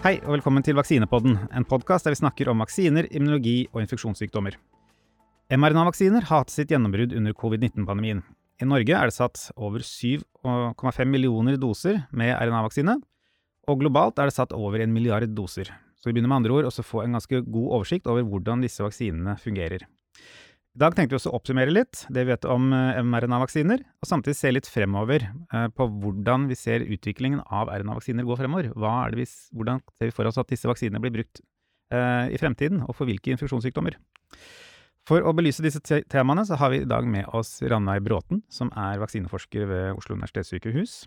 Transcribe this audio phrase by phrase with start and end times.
[0.00, 4.54] Hei og velkommen til Vaksinepodden, en podkast der vi snakker om vaksiner, immunologi og infeksjonssykdommer.
[5.52, 8.22] mRNA-vaksiner har hatt sitt gjennombrudd under covid-19-pandemien.
[8.64, 12.94] I Norge er det satt over 7,5 millioner doser med RNA-vaksine,
[13.68, 15.68] og globalt er det satt over en milliard doser.
[16.00, 18.80] Så vi begynner med andre ord å få en ganske god oversikt over hvordan disse
[18.80, 19.84] vaksinene fungerer.
[20.70, 24.06] I dag tenkte vi også å oppsummere litt det vi vet om eh, mRNA-vaksiner, og
[24.06, 28.68] samtidig se litt fremover eh, på hvordan vi ser utviklingen av RNA-vaksiner gå fremover.
[28.70, 31.42] Er vi, hvordan ser vi for oss at disse vaksinene blir brukt
[31.90, 33.96] eh, i fremtiden, og for hvilke infeksjonssykdommer?
[35.10, 38.44] For å belyse disse te temaene så har vi i dag med oss Ranveig Bråten,
[38.52, 41.00] som er vaksineforsker ved Oslo universitetssykehus.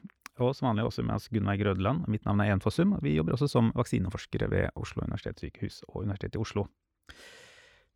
[0.44, 2.10] Og som vanlig også med oss Gunnveig Grødeland.
[2.12, 2.92] Mitt navn er Enfossum.
[2.92, 6.66] Fossum, og vi jobber også som vaksineforskere ved Oslo universitetssykehus og Universitetet i Oslo.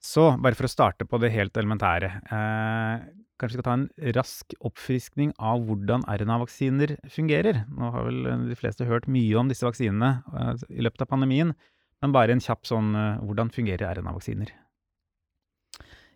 [0.04, 2.10] Så bare for å starte på det helt elementære.
[2.32, 7.64] Eh, kanskje vi skal ta en rask oppfriskning av hvordan RNA-vaksiner fungerer.
[7.74, 11.56] Nå har vel de fleste hørt mye om disse vaksinene eh, i løpet av pandemien,
[12.02, 14.54] men bare en kjapp sånn eh, Hvordan fungerer RNA-vaksiner?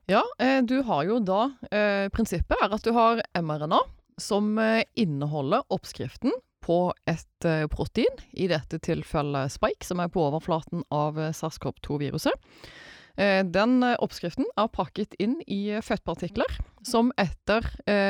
[0.09, 3.81] Ja, eh, du har jo da eh, Prinsippet er at du har mRNA,
[4.21, 10.23] som eh, inneholder oppskriften på et eh, protein, i dette tilfellet spike, som er på
[10.27, 12.37] overflaten av eh, SARS-CoV-2-viruset.
[13.17, 17.67] Eh, den oppskriften er pakket inn i fettpartikler, som etter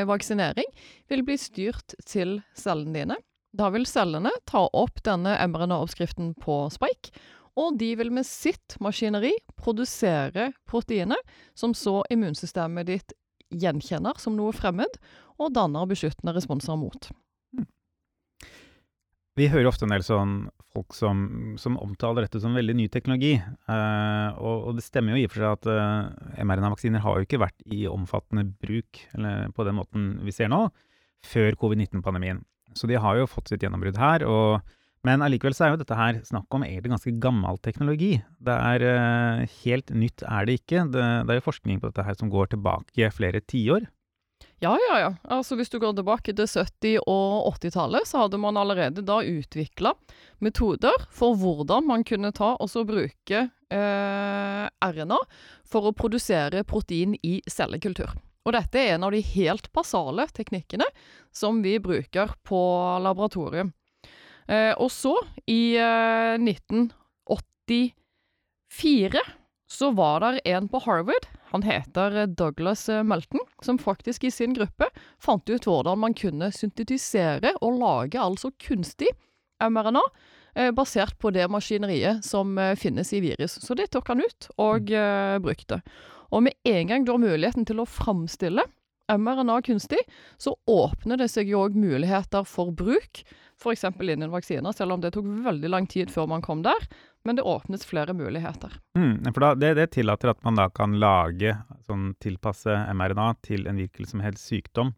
[0.07, 0.67] vaksinering
[1.11, 3.17] vil bli styrt til cellene dine.
[3.52, 7.11] Da vil cellene ta opp denne mRNA-oppskriften på spike,
[7.59, 11.19] og de vil med sitt maskineri produsere proteiner
[11.57, 13.16] som så immunsystemet ditt
[13.52, 14.95] gjenkjenner som noe fremmed,
[15.41, 17.09] og danner beskyttende responser mot.
[19.39, 20.33] Vi hører ofte en del sånn
[20.71, 21.23] folk som,
[21.59, 23.33] som omtaler dette som veldig ny teknologi.
[23.39, 27.27] Eh, og, og, det stemmer jo i og for seg at eh, mRNA-vaksiner har jo
[27.27, 30.65] ikke vært i omfattende bruk eller på den måten vi ser nå,
[31.27, 32.43] før covid-19-pandemien.
[32.75, 34.28] Så de har jo fått sitt gjennombrudd her.
[34.28, 38.11] og men allikevel så er jo dette her snakk om egentlig ganske gammel teknologi.
[38.38, 40.83] Det er uh, helt nytt er det ikke.
[40.94, 43.88] Det, det, er jo forskning på dette her som går tilbake flere tiår.
[44.61, 45.16] Ja, ja, ja.
[45.23, 49.97] Altså Hvis du går tilbake til 70- og 80-tallet, så hadde man allerede da utvikla
[50.38, 55.17] metoder for hvordan man kunne ta og så bruke eh, RNA
[55.66, 58.13] for å produsere protein i cellekultur.
[58.45, 60.85] Og dette er en av de helt basale teknikkene
[61.33, 62.61] som vi bruker på
[63.01, 63.73] laboratorium.
[64.45, 65.17] Eh, og så,
[65.50, 69.17] i eh, 1984,
[69.71, 74.31] så var det en på Harvard, han heter eh, Douglas eh, Melton, som faktisk i
[74.31, 74.88] sin gruppe
[75.19, 79.12] fant ut hvordan man kunne syntetisere og lage altså kunstig
[79.62, 80.03] mRNA
[80.56, 83.59] eh, basert på det maskineriet som finnes i virus.
[83.62, 84.91] Så det tok han ut og
[85.44, 85.81] brukte.
[86.31, 88.63] Og med en gang du har muligheten til å framstille
[89.17, 89.99] mRNA kunstig,
[90.38, 93.23] så åpner det seg jo òg muligheter for bruk
[93.61, 93.83] f.eks.
[94.01, 96.88] innen vaksiner, selv om det tok veldig lang tid før man kom der.
[97.23, 98.73] Men det åpnes flere muligheter.
[98.97, 101.53] Mm, for da, det, det, tillater at man da kan lage,
[101.85, 104.95] sånn tilpasse mRNA til en hvilken som helst sykdom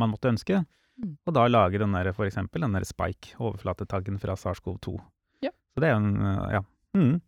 [0.00, 0.60] man måtte ønske.
[1.00, 1.16] Mm.
[1.24, 4.98] Og da lage den der, for eksempel, den der spike, overflatetaggen fra SARS-CoV-2.
[5.46, 5.54] Ja.
[5.72, 6.64] Så det er jo en Ja.
[6.94, 7.20] Mm.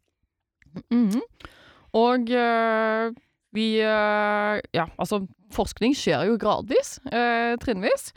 [0.90, 1.22] -hmm.
[1.92, 3.14] Og øh,
[3.56, 5.24] vi øh, Ja, altså,
[5.54, 8.12] forskning skjer jo gradvis, øh, trinnvis.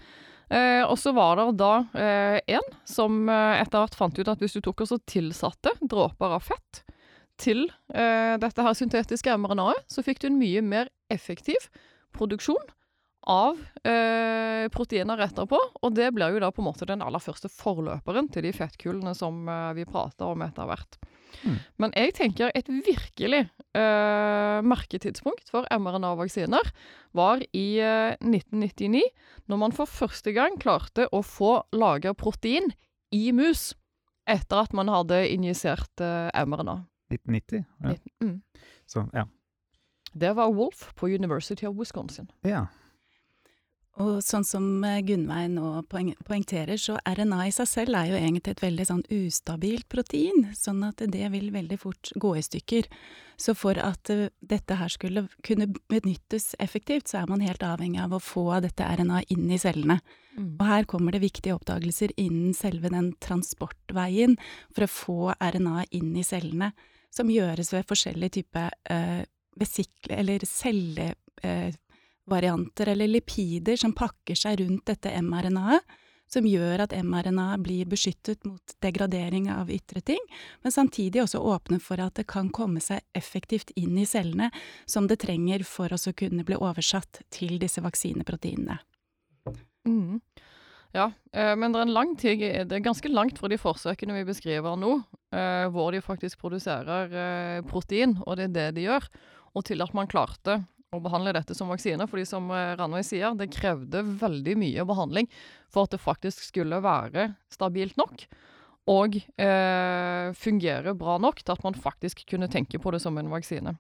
[0.50, 4.42] Eh, og så var det da eh, en som eh, etter hvert fant ut at
[4.42, 6.82] hvis du tok og tilsatte dråper av fett
[7.40, 11.70] til eh, dette her syntetiske mRNA-et, så fikk du en mye mer effektiv
[12.18, 12.74] produksjon
[13.30, 15.60] av eh, proteiner etterpå.
[15.84, 19.14] Og det blir jo da på en måte den aller første forløperen til de fettkulene
[19.18, 21.00] som eh, vi prater om etter hvert.
[21.44, 21.58] Mm.
[21.82, 23.46] Men jeg tenker et virkelig
[23.78, 26.72] uh, merketidspunkt for mRNA-vaksiner
[27.18, 29.04] var i uh, eh, 1999,
[29.50, 32.72] når man for første gang klarte å få laga protein
[33.16, 33.74] i mus
[34.30, 36.82] etter at man hadde injisert uh, mRNA.
[37.10, 37.66] 1990?
[37.82, 37.96] Ja.
[37.96, 38.36] 19, mm.
[38.90, 39.26] Så, ja.
[40.14, 42.30] Det var Wolf på University of Wisconsin.
[42.46, 42.68] Ja.
[44.00, 48.20] Og sånn som eh, Gunnveig nå poeng poengterer, så RNA i seg selv er jo
[48.20, 52.88] egentlig et veldig sånn ustabilt protein, sånn at det vil veldig fort gå i stykker.
[53.40, 58.02] Så for at uh, dette her skulle kunne benyttes effektivt, så er man helt avhengig
[58.04, 60.00] av å få dette RNA inn i cellene.
[60.38, 60.54] Mm.
[60.54, 64.38] Og her kommer det viktige oppdagelser innen selve den transportveien
[64.70, 66.72] for å få RNA inn i cellene,
[67.12, 69.22] som gjøres ved forskjellige typer uh,
[69.60, 71.14] vesikler, eller celle...
[71.44, 71.76] Uh,
[72.30, 75.98] varianter eller lipider som pakker seg rundt dette mRNA-et,
[76.30, 80.22] som gjør at mRNA blir beskyttet mot degradering av ytre ting,
[80.62, 84.52] men samtidig også åpner for at det kan komme seg effektivt inn i cellene
[84.86, 88.78] som det trenger for å kunne bli oversatt til disse vaksineproteinene.
[89.88, 90.22] Mm.
[90.94, 94.16] Ja, eh, men det er, en lang tid, det er ganske langt fra de forsøkene
[94.18, 94.96] vi beskriver nå,
[95.34, 99.06] eh, hvor de faktisk produserer eh, protein, og det er det de gjør,
[99.54, 100.64] og til at man klarte
[100.96, 102.08] å behandle dette som vaksine.
[102.10, 105.30] fordi som eh, Ranveig sier, det krevde veldig mye behandling
[105.70, 108.26] for at det faktisk skulle være stabilt nok.
[108.90, 113.30] Og eh, fungere bra nok til at man faktisk kunne tenke på det som en
[113.30, 113.76] vaksine.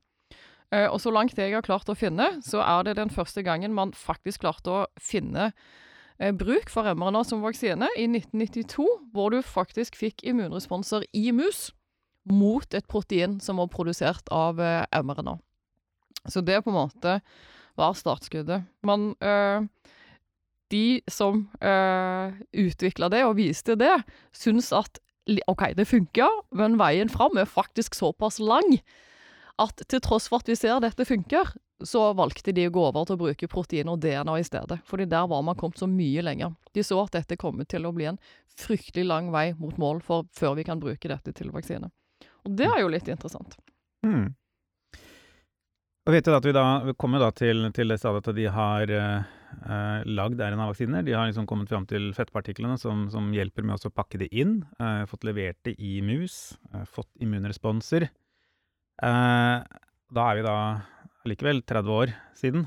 [0.69, 3.73] Eh, og så langt jeg har klart å finne, så er det den første gangen
[3.73, 5.50] man faktisk klarte å finne
[6.19, 8.85] eh, bruk for mRNA som vaksine i 1992,
[9.15, 11.71] hvor du faktisk fikk immunresponser i mus
[12.29, 15.39] mot et protein som var produsert av eh, mRNA.
[16.27, 17.19] Så det på en måte
[17.80, 18.66] var startskuddet.
[18.83, 19.68] Men øh,
[20.71, 25.00] De som øh, utvikla det og viste det, syns at
[25.48, 28.80] OK, det funker, men veien fram er faktisk såpass lang
[29.60, 31.51] at til tross for at vi ser dette funker,
[31.83, 34.80] så valgte de å gå over til å bruke protein og DNA i stedet.
[34.88, 36.54] Fordi der var man kommet så mye lenger.
[36.75, 38.19] De så at dette kom til å bli en
[38.60, 41.92] fryktelig lang vei mot mål for, før vi kan bruke dette til vaksine.
[42.48, 43.56] Og det er jo litt interessant.
[44.06, 44.33] Mm.
[46.09, 48.45] Og vet du at Vi da, vi kommer da til, til det stadiet at de
[48.50, 51.03] har eh, lagd RNA-vaksiner.
[51.06, 54.56] De har liksom kommet fram til fettpartiklene som, som hjelper med å pakke det inn.
[54.81, 56.56] Eh, fått levert det i mus.
[56.73, 58.07] Eh, fått immunresponser.
[58.09, 59.57] Eh,
[60.09, 60.56] da er vi da
[61.29, 62.63] likevel 30 år siden.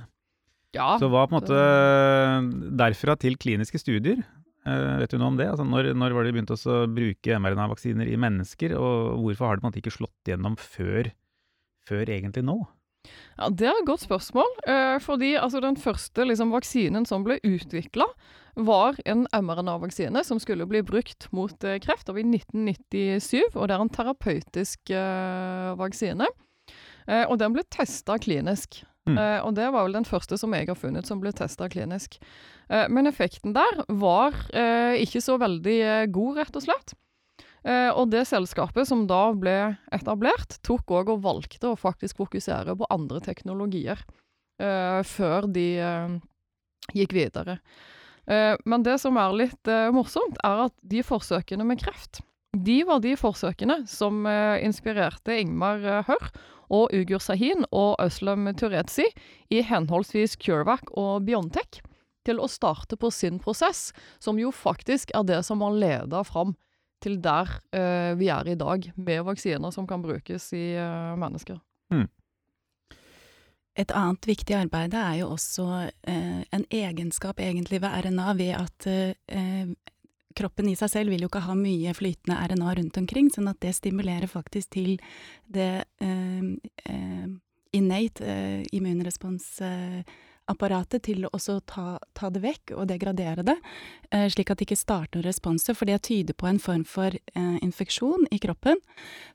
[0.76, 0.92] Ja.
[1.02, 4.20] Så hva på en måte derfra til kliniske studier?
[4.62, 5.48] Eh, vet du noe om det?
[5.50, 9.58] Altså når, når var det de begynte å bruke mRNA-vaksiner i mennesker, og hvorfor har
[9.58, 11.10] det på en måte ikke slått gjennom før,
[11.90, 12.60] før egentlig nå?
[13.38, 14.48] Ja, Det er et godt spørsmål.
[14.68, 18.06] Eh, fordi altså, den første liksom, vaksinen som ble utvikla,
[18.54, 23.56] var en mRNA-vaksine som skulle bli brukt mot eh, kreft av i 1997.
[23.56, 26.28] Og det er en terapeutisk eh, vaksine.
[27.08, 28.82] Eh, og den ble testa klinisk.
[29.08, 29.16] Mm.
[29.18, 32.20] Eh, og det var vel den første som jeg har funnet som ble testa klinisk.
[32.68, 35.78] Eh, men effekten der var ikke så veldig
[36.14, 36.94] god, rett og slett.
[37.62, 39.56] Eh, og det selskapet som da ble
[39.94, 44.02] etablert, tok òg og valgte å faktisk fokusere på andre teknologier
[44.58, 46.16] eh, før de eh,
[46.98, 47.60] gikk videre.
[48.22, 52.20] Men det som er litt morsomt, er at de forsøkene med kreft,
[52.54, 54.20] de var de forsøkene som
[54.62, 56.28] inspirerte Ingmar Hør
[56.70, 59.08] og Ugur Sahin og Øslem Turetsi
[59.50, 61.80] i henholdsvis CureVac og Biontech
[62.22, 63.88] til å starte på sin prosess,
[64.22, 66.54] som jo faktisk er det som har leda fram
[67.02, 71.60] til der uh, vi er i dag, med vaksiner som kan brukes i uh, mennesker.
[71.92, 72.08] Mm.
[73.78, 78.90] Et annet viktig arbeid er jo også uh, en egenskap egentlig ved RNA ved at
[80.32, 83.60] kroppen i seg selv vil jo ikke ha mye flytende RNA rundt omkring, sånn at
[83.60, 84.94] det stimulerer faktisk til
[85.44, 85.84] det
[87.76, 88.36] innate
[88.72, 89.50] immunrespons
[90.52, 93.56] apparatet til å ta, ta, det vekk og degradere det,
[94.10, 97.14] eh, slik at det ikke starter noen responser, for det tyder på en form for
[97.14, 98.80] eh, infeksjon i kroppen.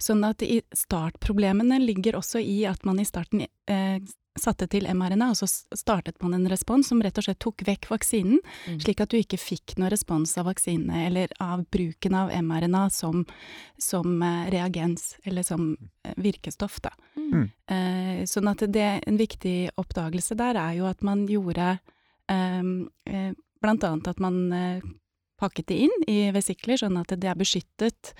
[0.02, 4.00] Sånn at i startproblemene ligger også i at man i starten eh,
[4.42, 5.48] satte til mRNA, og så
[5.78, 8.80] startet man en respons som rett og slett tok vekk vaksinen, mm.
[8.84, 13.26] slik at du ikke fikk noe respons av vaksinene eller av bruken av mRNA som,
[13.82, 16.94] som uh, reagens, eller som uh, virkestoff, da.
[17.18, 17.48] Mm.
[17.68, 21.74] Eh, sånn at det, en viktig oppdagelse der er jo at man gjorde
[22.32, 24.38] eh, blant annet at man
[25.38, 28.14] pakket det inn i vesikler, sånn at det er beskyttet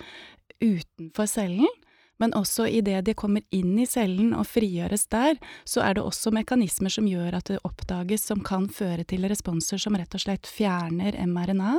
[0.60, 1.77] utenfor cellen.
[2.18, 6.32] Men også idet de kommer inn i cellen og frigjøres der, så er det også
[6.34, 10.50] mekanismer som gjør at det oppdages som kan føre til responser som rett og slett
[10.50, 11.78] fjerner mRNA.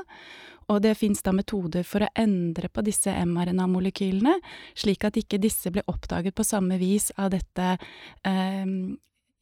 [0.69, 4.36] Og det fins da metoder for å endre på disse mRNA-molekylene,
[4.77, 7.72] slik at ikke disse blir oppdaget på samme vis av dette
[8.27, 8.65] eh,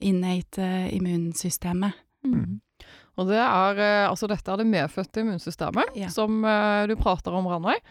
[0.07, 2.05] innate immunsystemet.
[2.27, 2.59] Mm.
[3.17, 6.11] Og det er, eh, altså dette er det medfødte immunsystemet ja.
[6.13, 7.81] som uh, du prater om, Ranveig.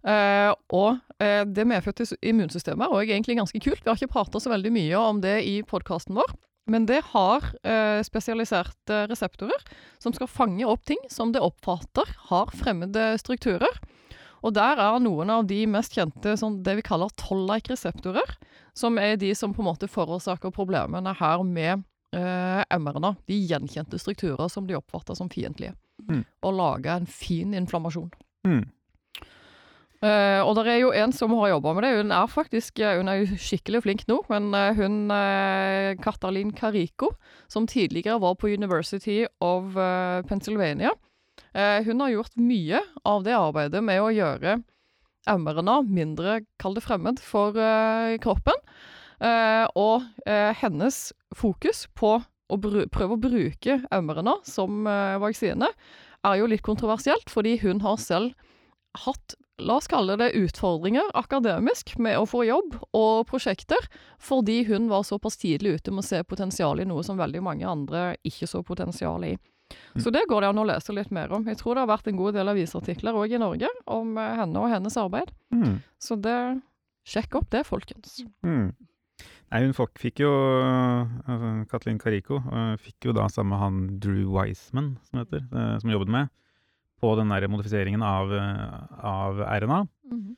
[0.00, 3.82] Uh, og uh, det medfødte immunsystemet er òg egentlig ganske kult.
[3.84, 6.32] Vi har ikke prata så veldig mye om det i podkasten vår.
[6.70, 9.64] Men det har uh, spesialiserte reseptorer
[10.00, 13.80] som skal fange opp ting som det oppfatter har fremmede strukturer.
[14.40, 18.38] Og der er noen av de mest kjente sånn, det vi kaller toll-like-reseptorer,
[18.72, 21.84] som er de som på en måte forårsaker problemene her med
[22.16, 23.10] MR-ene.
[23.28, 25.74] De gjenkjente strukturer som de oppfatter som fiendtlige.
[26.08, 26.24] Mm.
[26.24, 28.08] Og lager en fin inflammasjon.
[28.48, 28.64] Mm.
[30.00, 31.90] Uh, og det er jo en som har jobba med det.
[31.98, 34.16] Hun er faktisk eh, hun er jo skikkelig flink nå.
[34.32, 37.10] Men uh, hun uh, Katalin Kariko,
[37.52, 39.76] som tidligere var på University of
[40.28, 40.94] Pennsylvania,
[41.50, 42.78] hun har gjort mye
[43.08, 44.58] av det arbeidet med å gjøre
[45.26, 47.56] MRNA mindre, kall det fremmed, for
[48.22, 48.60] kroppen.
[49.74, 50.04] og
[50.60, 50.98] hennes
[51.34, 54.84] fokus på å prøve å bruke MRNA som
[55.24, 55.72] vaksine
[56.22, 58.36] er jo litt kontroversielt, fordi hun har selv
[59.06, 63.88] hatt La oss kalle det utfordringer akademisk med å få jobb og prosjekter,
[64.20, 67.68] fordi hun var såpass tidlig ute med å se potensial i noe som veldig mange
[67.68, 69.34] andre ikke så potensial i.
[69.94, 70.02] Mm.
[70.02, 71.46] Så det går det an å lese litt mer om.
[71.46, 74.62] Jeg tror det har vært en god del avisartikler òg i Norge om eh, henne
[74.62, 75.32] og hennes arbeid.
[75.54, 75.80] Mm.
[76.00, 76.40] Så det
[77.10, 78.18] Sjekk opp det, folkens.
[78.44, 78.74] Mm.
[79.50, 84.28] Nei, hun fikk jo altså, Kathleen Carico øh, fikk jo da sammen med han Drew
[84.36, 85.46] Wiseman, som heter,
[85.80, 86.28] som jobbet med,
[87.00, 88.32] på den der modifiseringen av,
[89.00, 89.82] av RNA.
[90.12, 90.36] Mhm.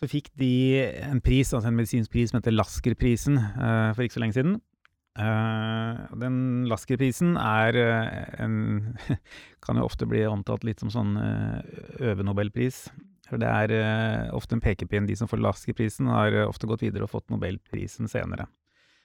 [0.00, 4.16] Så fikk de en pris, altså en medisinsk pris som heter Lasker-prisen, uh, for ikke
[4.16, 4.54] så lenge siden.
[5.18, 6.38] Uh, den
[6.70, 8.06] Lasker-prisen er uh,
[8.40, 8.94] en
[9.64, 11.58] Kan jo ofte bli omtalt litt som sånn uh,
[12.00, 12.86] øvenobelpris.
[13.28, 15.04] For det er ofte en pekepinn.
[15.06, 18.48] De som får Lasker-prisen, har ofte gått videre og fått nobelprisen senere.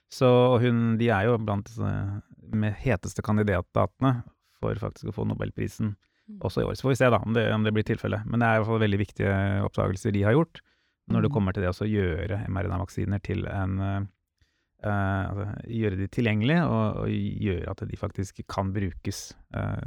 [0.09, 0.25] Så
[0.63, 4.15] hun, de er jo blant de heteste kandidatene
[4.57, 5.99] for faktisk å få nobelprisen Mm.
[6.41, 6.75] Også i år.
[6.77, 8.21] Så får vi se da om det, om det blir tilfelle.
[8.25, 9.35] Men det er i hvert fall veldig viktige
[9.67, 10.61] oppdagelser de har gjort
[11.05, 11.33] når det Mm.
[11.35, 17.09] kommer til det å gjøre mRNA-vaksiner til en eh, altså, Gjøre de tilgjengelige, og, og
[17.09, 19.81] gjøre at de faktisk kan brukes uh,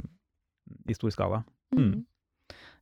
[0.87, 1.43] i stor skala.
[1.75, 2.05] Mm.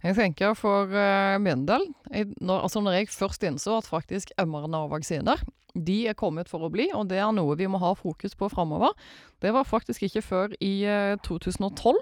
[0.04, 4.32] Jeg tenker for uh, min del, jeg, når, altså når jeg først innså at faktisk
[4.38, 5.42] mRNA-vaksiner
[5.74, 8.50] de er kommet for å bli, og det er noe vi må ha fokus på
[8.50, 8.94] framover,
[9.42, 12.00] det var faktisk ikke før i eh, 2012.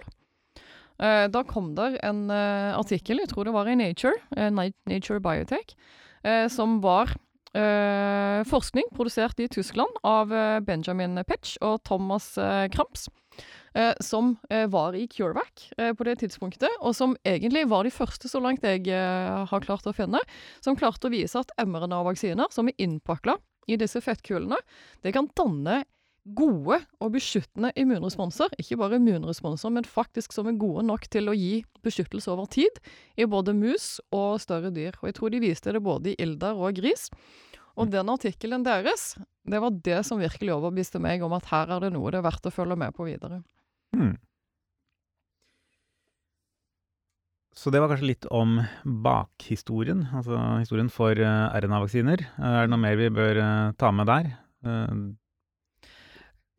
[1.00, 5.22] Eh, da kom der en eh, artikkel, jeg tror det var i Nature, eh, Nature
[5.24, 5.76] Biotech,
[6.50, 7.14] som var
[8.50, 10.32] forskning produsert i Tyskland av
[10.66, 12.34] Benjamin Petsch og Thomas
[12.74, 13.06] Kramps.
[14.02, 18.66] som var i CureVac på det tidspunktet, og som egentlig var de første, så langt
[18.66, 20.20] jeg har klart å finne,
[20.60, 23.38] som klarte å vise at mRNA-vaksiner som er innpakla
[23.68, 24.58] i disse fettkulene,
[25.04, 25.84] det kan danne
[26.26, 28.54] gode og beskyttende immunresponser.
[28.62, 32.82] Ikke bare immunresponser, men faktisk som er gode nok til å gi beskyttelse over tid
[33.18, 34.98] i både mus og større dyr.
[35.02, 37.10] Og jeg tror de viste det både i ilder og gris.
[37.76, 39.14] Og den artikkelen deres,
[39.46, 42.30] det var det som virkelig overbeviste meg om at her er det noe det er
[42.30, 43.42] verdt å følge med på videre.
[43.96, 44.16] Hmm.
[47.56, 52.26] Så det var kanskje litt om bakhistorien, altså historien for eh, RNA-vaksiner.
[52.36, 54.34] Er det noe mer vi bør eh, ta med der?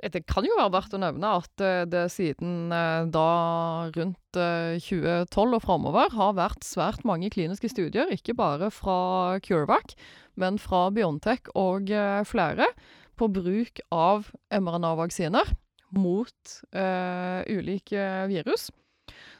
[0.07, 4.39] Eh, Det kan jo være verdt å nevne at eh, det siden eh, da rundt
[4.39, 9.97] eh, 2012 og framover har vært svært mange kliniske studier, ikke bare fra CureVac,
[10.37, 11.91] men fra Biontech og
[12.29, 12.69] flere,
[13.17, 15.55] på bruk av mRNA-vaksiner
[15.97, 18.67] mot uh, ulike virus.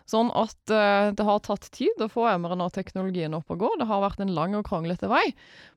[0.07, 3.71] Sånn at eh, det har tatt tid å få mRNA-teknologien opp og gå.
[3.81, 5.25] Det har vært en lang og kranglete vei.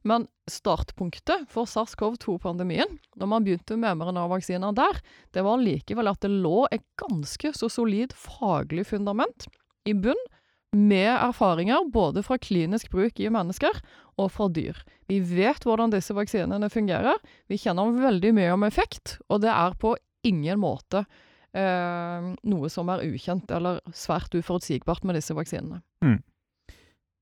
[0.05, 5.01] Men startpunktet for SARS-CoV-2-pandemien, når man begynte med mRNA-vaksiner der,
[5.33, 9.49] det var likevel at det lå et ganske så solid faglig fundament
[9.89, 10.21] i bunn,
[10.69, 13.79] med erfaringer både fra klinisk bruk i mennesker
[14.21, 14.77] og fra dyr.
[15.09, 17.17] Vi vet hvordan disse vaksinene fungerer.
[17.49, 19.95] Vi kjenner veldig mye om effekt, og det er på
[20.27, 21.07] ingen måte
[21.53, 25.79] noe som er ukjent eller svært uforutsigbart med disse vaksinene.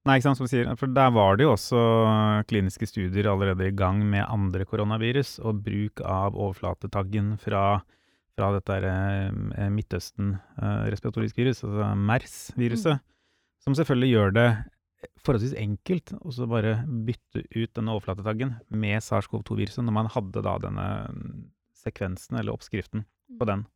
[0.08, 0.70] Nei, ikke sant, som du sier.
[0.80, 1.82] For der var det jo også
[2.48, 7.82] kliniske studier allerede i gang med andre koronavirus, og bruk av overflatetaggen fra,
[8.38, 13.04] fra dette eh, Midtøsten-respiratoriske virus, altså MERS-viruset,
[13.64, 14.48] som selvfølgelig gjør det
[15.26, 20.88] forholdsvis enkelt å bare bytte ut denne overflatetaggen med SARS-CoV-2-viruset, når man hadde da denne
[21.76, 23.04] sekvensen, eller oppskriften,
[23.38, 23.68] på den.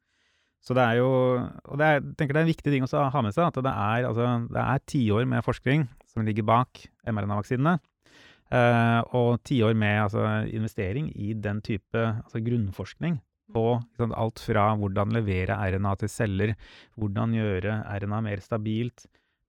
[0.61, 3.05] Så det er jo Og det er, jeg tenker det er en viktig ting å
[3.13, 7.79] ha med seg, at det er, altså, det med forskning som ligger bak mRNA-vaksinene.
[8.51, 13.21] Uh, og tiår med altså, investering i den type altså, grunnforskning
[13.55, 13.63] på
[13.99, 16.53] sant, alt fra hvordan levere RNA til celler,
[16.99, 19.05] hvordan gjøre RNA mer stabilt,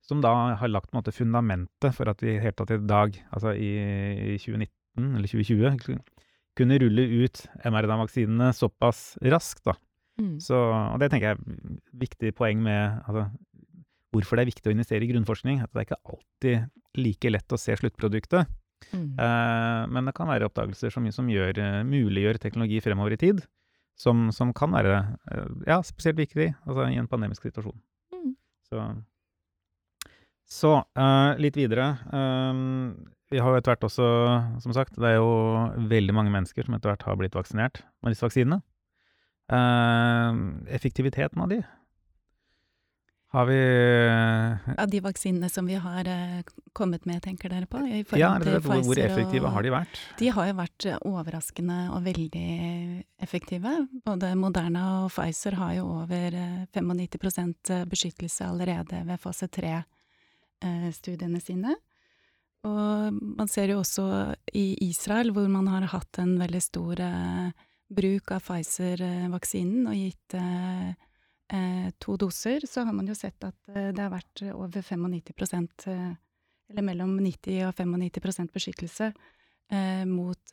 [0.07, 3.73] som da har lagt måte fundamentet for at vi hele tatt i dag, altså i,
[4.35, 6.01] i 2019 eller 2020,
[6.59, 9.77] kunne rulle ut mRNA-vaksinene såpass raskt, da.
[10.21, 10.37] Mm.
[10.43, 13.29] Så, og det tenker jeg er viktig poeng med altså,
[14.13, 15.63] hvorfor det er viktig å investere i grunnforskning.
[15.65, 18.51] At det er ikke alltid like lett å se sluttproduktet.
[18.91, 19.15] Mm.
[19.17, 23.41] Uh, men det kan være oppdagelser som, som gjør, uh, muliggjør teknologi fremover i tid,
[23.99, 24.99] som, som kan være
[25.31, 27.79] uh, ja, spesielt viktig altså, i en pandemisk situasjon.
[28.17, 28.35] Mm.
[28.69, 28.85] Så,
[30.53, 30.75] så
[31.41, 31.87] litt videre.
[33.33, 34.07] vi har jo etter hvert også,
[34.61, 35.31] som sagt, det er jo
[35.89, 38.61] veldig mange mennesker som etter hvert har blitt vaksinert med disse vaksinene.
[39.53, 40.35] Eh,
[40.75, 41.63] effektiviteten av de
[43.33, 43.59] Har vi
[44.79, 46.43] Av de vaksinene som vi har uh,
[46.73, 47.79] kommet med, tenker dere på?
[47.81, 50.01] I Ja, slett, hvor, hvor effektive og- har de vært?
[50.19, 53.89] De har jo vært overraskende og veldig effektive.
[54.05, 61.75] Både Moderna og Pfizer har jo over eh, 95% beskyttelse allerede ved fase 3-studiene sine.
[62.65, 64.05] Og man ser jo også
[64.55, 67.51] i Israel, hvor man har hatt en veldig stor eh,
[67.95, 70.89] bruk av Pfizer-vaksinen og gitt eh,
[71.53, 75.69] eh, to doser, så har man jo sett at eh, det har vært over 95
[75.93, 76.11] eh,
[76.73, 79.13] eller mellom 90 og 95% beskyttelse
[80.05, 80.53] mot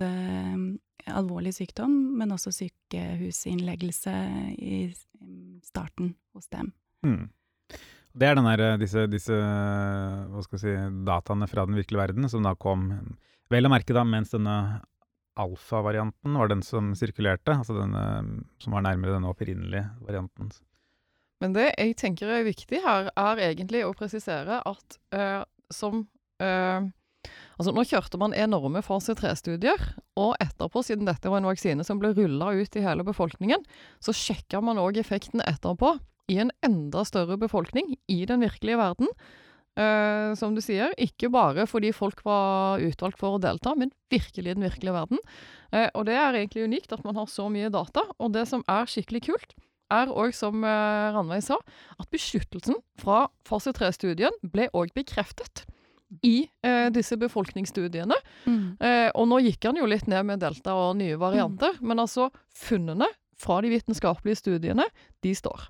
[1.11, 4.13] alvorlig sykdom, men også sykehusinnleggelse
[4.55, 4.77] i
[5.65, 6.69] starten hos dem.
[7.03, 7.25] Mm.
[8.19, 9.35] Det er eh, disse, disse
[10.57, 12.89] si, dataene fra den virkelige verden som da kom
[13.49, 14.81] vel å merke da mens denne
[15.39, 17.95] alfa-varianten var den som sirkulerte, altså den
[18.59, 20.51] som var nærmere den opprinnelige varianten.
[21.39, 26.03] Men det jeg tenker er viktig her, er egentlig å presisere at uh, som
[26.43, 26.87] uh,
[27.59, 29.81] Altså, nå kjørte man enorme fase 3-studier,
[30.15, 33.65] og etterpå, siden dette var en vaksine som ble rulla ut i hele befolkningen,
[33.99, 35.97] så sjekka man òg effekten etterpå
[36.31, 39.11] i en enda større befolkning i den virkelige verden.
[39.79, 44.51] Eh, som du sier, ikke bare fordi folk var utvalgt for å delta, men virkelig
[44.51, 45.21] i den virkelige verden.
[45.71, 48.03] Eh, og det er egentlig unikt at man har så mye data.
[48.19, 49.55] Og det som er skikkelig kult,
[49.89, 51.57] er òg, som eh, Ranveig sa,
[51.97, 55.63] at beskyttelsen fra fase 3-studien ble òg bekreftet
[56.25, 58.17] i eh, disse befolkningsstudiene.
[58.81, 62.29] Eh, og nå gikk han jo litt ned med delta og nye varianter, men altså
[62.57, 63.07] funnene
[63.39, 64.85] fra de vitenskapelige studiene,
[65.23, 65.69] de står.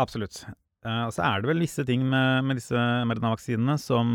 [0.00, 0.42] Absolutt.
[0.86, 4.06] Og så er det vel visse ting med, med disse mRNA-vaksinene som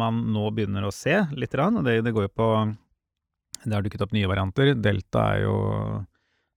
[0.00, 2.48] man nå begynner å se litt, og det, det går jo på
[3.62, 4.72] Det har dukket opp nye varianter.
[4.74, 5.58] Delta er jo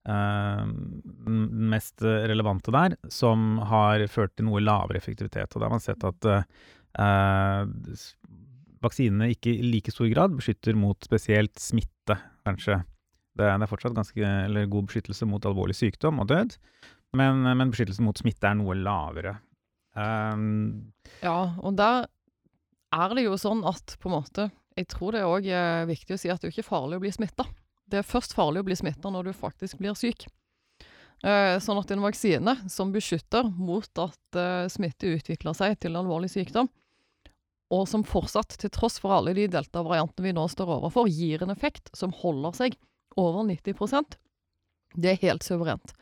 [0.03, 5.53] den mest relevante der, som har ført til noe lavere effektivitet.
[5.53, 7.62] Og da har man sett at uh,
[8.82, 12.82] vaksinene ikke i like stor grad beskytter mot spesielt smitte, kanskje.
[13.38, 14.34] Det, det er fortsatt ganske
[14.74, 16.57] god beskyttelse mot alvorlig sykdom og død,
[17.16, 19.38] men, men beskyttelsen mot smitte er noe lavere.
[19.98, 22.06] Um, Ja, og der
[22.96, 24.46] er det jo sånn at på en måte
[24.77, 25.48] Jeg tror det er òg
[25.90, 27.44] viktig å si at det er ikke farlig å bli smitta.
[27.92, 30.30] Det er først farlig å bli smitta når du faktisk blir syk.
[31.22, 36.32] Uh, sånn at en vaksine som beskytter mot at uh, smitte utvikler seg til alvorlig
[36.34, 36.72] sykdom,
[37.72, 41.54] og som fortsatt, til tross for alle de delta-variantene vi nå står overfor, gir en
[41.54, 42.80] effekt som holder seg
[43.20, 43.77] over 90
[44.96, 45.94] det er helt suverent.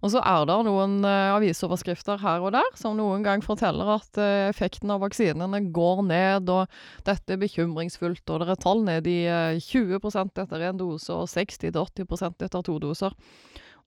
[0.00, 4.20] Og så er det noen uh, avisoverskrifter her og der som noen gang forteller at
[4.20, 6.68] uh, effekten av vaksinene går ned, og
[7.06, 11.30] dette er bekymringsfullt, og det er tall ned i uh, 20% etter én dose og
[11.32, 13.16] 60-80% etter to doser.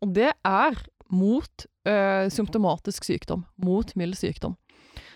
[0.04, 0.82] Og det er
[1.14, 4.58] mot uh, symptomatisk sykdom, mot mild sykdom.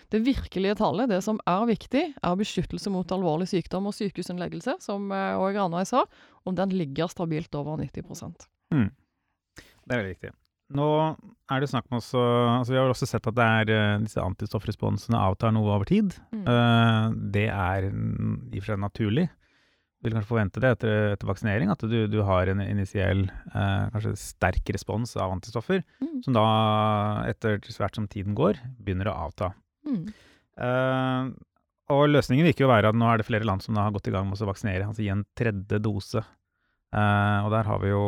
[0.08, 5.10] Det virkelige tallet, det som er viktig, er beskyttelse mot alvorlig sykdom og sykehusinnleggelse, som
[5.12, 6.06] òg uh, Ranveig sa,
[6.46, 8.06] og den ligger stabilt over 90
[9.88, 10.34] Det er veldig viktig.
[10.76, 10.86] Nå
[11.48, 12.20] er det snakk om også
[12.58, 16.12] altså Vi har også sett at det er eh, disse antistoffresponsene avtar noe over tid.
[16.34, 16.44] Mm.
[16.44, 19.24] Eh, det er i og for seg naturlig.
[20.04, 24.12] Vil kanskje forvente det etter, etter vaksinering, at du, du har en initiell, eh, kanskje
[24.20, 26.20] sterk respons av antistoffer, Mm.
[26.22, 26.44] som da
[27.30, 29.52] etter hvert som tiden går, begynner å avta.
[29.88, 30.12] Mm.
[31.94, 34.10] Og løsningen virker jo å være at nå er det flere land som har gått
[34.10, 36.22] i gang med å vaksinere, altså gi en tredje dose.
[36.88, 38.04] Eh, og der har vi jo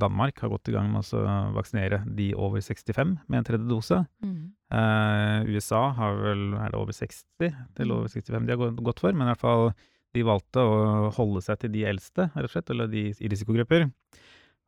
[0.00, 4.00] Danmark har gått i gang med å vaksinere de over 65 med en tredje dose.
[4.24, 4.50] Mm.
[4.74, 7.94] Eh, USA har vel er det over 60 til Mm.
[7.94, 9.74] over 65 de har gått for, men i hvert fall
[10.12, 13.86] de valgte å holde seg til de eldste, rett og slett, eller de i risikogrupper.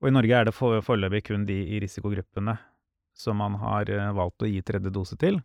[0.00, 2.58] Og i Norge er det for, foreløpig kun de i risikogruppene
[3.14, 5.40] som man har eh, valgt å gi tredje dose til.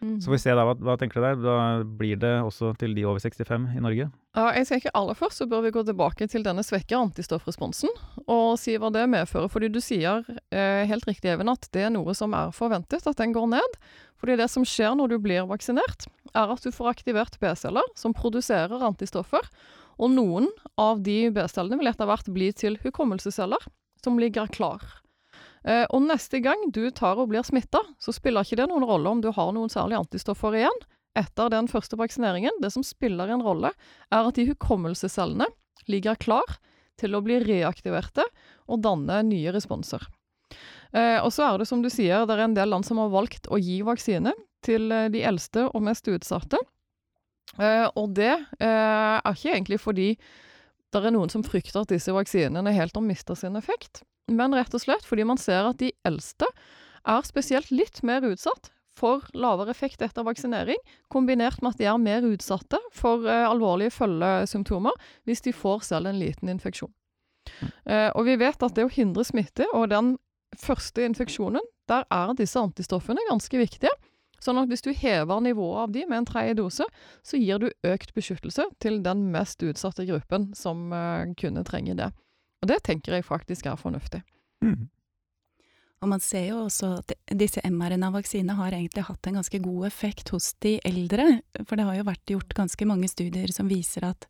[0.00, 0.20] Mm.
[0.20, 1.38] Så får vi se da, hva, hva tenker du der?
[1.40, 1.56] Da
[1.98, 4.08] blir det også til de over 65 i Norge?
[4.36, 7.92] Ja, jeg tenker Aller først så bør vi gå tilbake til denne svekka antistoffresponsen
[8.26, 9.48] og si hva det medfører.
[9.52, 13.22] Fordi du sier eh, helt riktig, Even, at det er noe som er forventet, at
[13.22, 13.80] den går ned.
[14.20, 16.06] Fordi det som skjer når du blir vaksinert,
[16.36, 19.48] er at du får aktivert B-celler som produserer antistoffer.
[19.96, 23.68] Og noen av de B-cellene vil etter hvert bli til hukommelsesceller
[24.04, 24.84] som ligger klar.
[25.66, 29.10] Eh, og neste gang du tar og blir smitta, så spiller ikke det noen rolle
[29.10, 30.84] om du har noen særlige antistoffer igjen
[31.16, 32.60] etter den første vaksineringen.
[32.62, 33.72] Det som spiller en rolle,
[34.12, 35.48] er at de hukommelsescellene
[35.90, 36.58] ligger klar
[37.00, 38.24] til å bli reaktiverte
[38.70, 40.04] og danne nye responser.
[40.94, 43.12] Eh, og så er det som du sier, det er en del land som har
[43.12, 44.32] valgt å gi vaksine
[44.66, 46.60] til eh, de eldste og mest utsatte.
[47.58, 50.10] Eh, og det eh, er ikke egentlig fordi
[50.92, 54.74] det er noen som frykter at disse vaksinene helt har mista sin effekt, men rett
[54.74, 56.48] og slett fordi man ser at de eldste
[57.06, 60.78] er spesielt litt mer utsatt for lavere effekt etter vaksinering,
[61.12, 64.96] kombinert med at de er mer utsatte for eh, alvorlige følgesymptomer
[65.28, 66.92] hvis de får selv en liten infeksjon.
[67.84, 70.16] Eh, og vi vet at det å hindre smitte og den
[70.56, 73.92] første infeksjonen, der er disse antistoffene ganske viktige.
[74.42, 76.86] Sånn at hvis du hever nivået av de med en tredje dose,
[77.24, 82.10] så gir du økt beskyttelse til den mest utsatte gruppen som eh, kunne trenge det.
[82.66, 84.22] Og det tenker jeg faktisk er fornuftig.
[84.62, 84.88] Mm.
[86.04, 90.28] Og man ser jo også at disse mRNA-vaksinene har egentlig hatt en ganske god effekt
[90.34, 91.40] hos de eldre.
[91.64, 94.26] For det har jo vært gjort ganske mange studier som viser at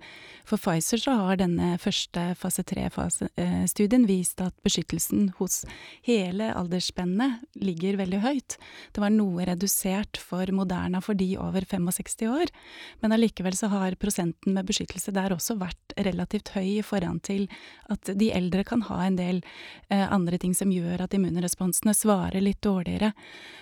[0.46, 5.64] for Pfizer så har denne første fase tre-studien vist at beskyttelsen hos
[6.07, 8.59] hele aldersspennet ligger veldig høyt.
[8.94, 12.55] Det var noe redusert for Moderna for de over 65 år,
[13.02, 17.46] men allikevel så har prosenten med beskyttelse der også vært relativt høy i forhold til
[17.92, 19.42] at de eldre kan ha en del
[19.90, 23.12] eh, andre ting som gjør at immunrespons responsene svarer litt dårligere.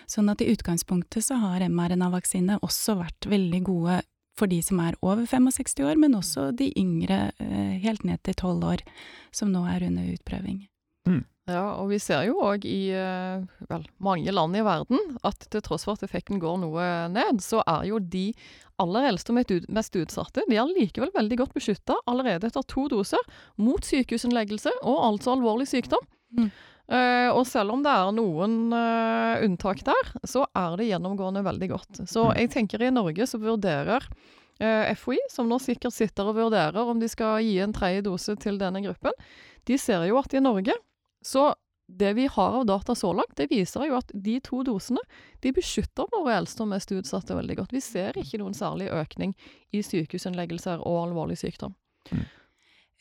[0.07, 4.03] Sånn at i utgangspunktet så har mRNA-vaksinene også vært veldig gode
[4.37, 8.35] for de som er over 65 år, men også de yngre, eh, helt ned til
[8.35, 8.81] 12 år,
[9.33, 10.67] som nå er under utprøving.
[11.07, 11.25] Mm.
[11.47, 15.61] Ja, og vi ser jo òg i eh, vel, mange land i verden at til
[15.61, 18.33] tross for at effekten går noe ned, så er jo de
[18.81, 23.23] aller eldste og mest utsatte de er likevel veldig godt beskytta allerede etter to doser
[23.57, 26.03] mot sykehusinnleggelse og altså alvorlig sykdom.
[26.35, 26.51] Mm.
[26.85, 31.69] Uh, og selv om det er noen uh, unntak der, så er det gjennomgående veldig
[31.71, 32.01] godt.
[32.05, 32.33] Så mm.
[32.43, 36.85] jeg tenker i Norge så vurderer uh, eh, FHI, som nå sikkert sitter og vurderer
[36.85, 39.17] om de skal gi en tredje dose til denne gruppen,
[39.65, 40.77] de ser jo at i Norge
[41.25, 41.55] så
[41.87, 45.01] det vi har av data så langt, det viser jo at de to dosene
[45.45, 47.75] de beskytter våre eldste og mest utsatte veldig godt.
[47.77, 49.35] Vi ser ikke noen særlig økning
[49.73, 51.77] i sykehusinnleggelser og alvorlig sykdom.
[52.13, 52.25] Mm.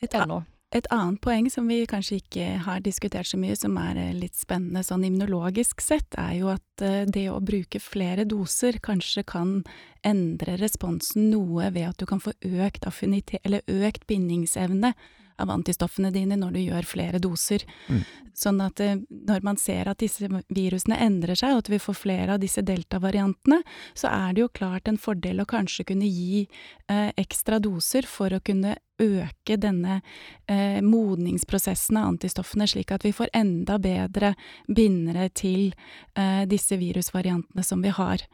[0.04, 0.42] Ennå.
[0.74, 4.34] Et annet poeng som vi kanskje ikke har diskutert så mye, som er eh, litt
[4.34, 9.60] spennende sånn immunologisk sett, er jo at eh, det å bruke flere doser kanskje kan
[10.02, 12.34] endre responsen noe ved at du kan få
[12.66, 14.90] økt økt bindingsevne
[15.40, 17.64] av antistoffene dine når du gjør flere doser.
[17.88, 18.04] Mm.
[18.34, 21.98] Sånn at eh, når man ser at disse virusene endrer seg, og at vi får
[22.00, 23.60] flere av disse delta-variantene,
[23.94, 28.34] så er det jo klart en fordel å kanskje kunne gi eh, ekstra doser for
[28.34, 30.00] å kunne øke denne
[30.46, 34.34] eh, modningsprosessen av antistoffene, slik at vi får enda bedre
[34.66, 35.72] bindere til
[36.14, 38.26] eh, disse virusvariantene som vi har.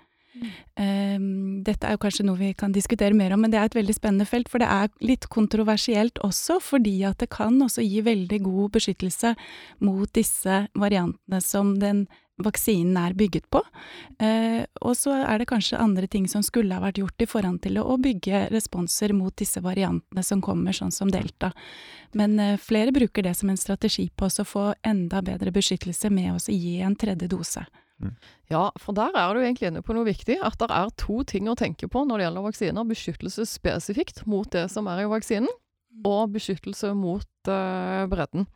[0.78, 3.78] Um, dette er jo kanskje noe vi kan diskutere mer om, men det er et
[3.78, 4.50] veldig spennende felt.
[4.52, 9.34] For det er litt kontroversielt også, fordi at det kan også gi veldig god beskyttelse
[9.84, 12.06] mot disse variantene som den
[12.40, 13.60] vaksinen er bygget på.
[14.22, 17.60] Uh, og så er det kanskje andre ting som skulle ha vært gjort i forhånd
[17.66, 21.52] til å bygge responser mot disse variantene som kommer, sånn som delta.
[22.16, 26.32] Men uh, flere bruker det som en strategi på å få enda bedre beskyttelse med
[26.36, 27.66] å gi en tredje dose.
[28.00, 28.14] Mm.
[28.50, 30.38] Ja, for der er du egentlig inne på noe viktig.
[30.42, 32.88] At det er to ting å tenke på når det gjelder vaksiner.
[32.88, 36.06] Beskyttelse spesifikt mot det som er i vaksinen, mm.
[36.08, 38.48] og beskyttelse mot uh, bredden.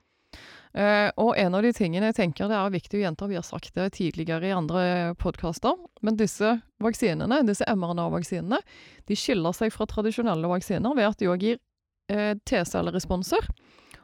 [0.75, 3.47] Uh, og en av de tingene jeg tenker det er viktig å gjenta, vi har
[3.47, 8.59] sagt det tidligere i andre podkaster, men disse vaksinene, disse mRNA-vaksinene,
[9.07, 11.61] de skiller seg fra tradisjonelle vaksiner ved at de òg gir
[12.11, 13.47] uh, T-celleresponser,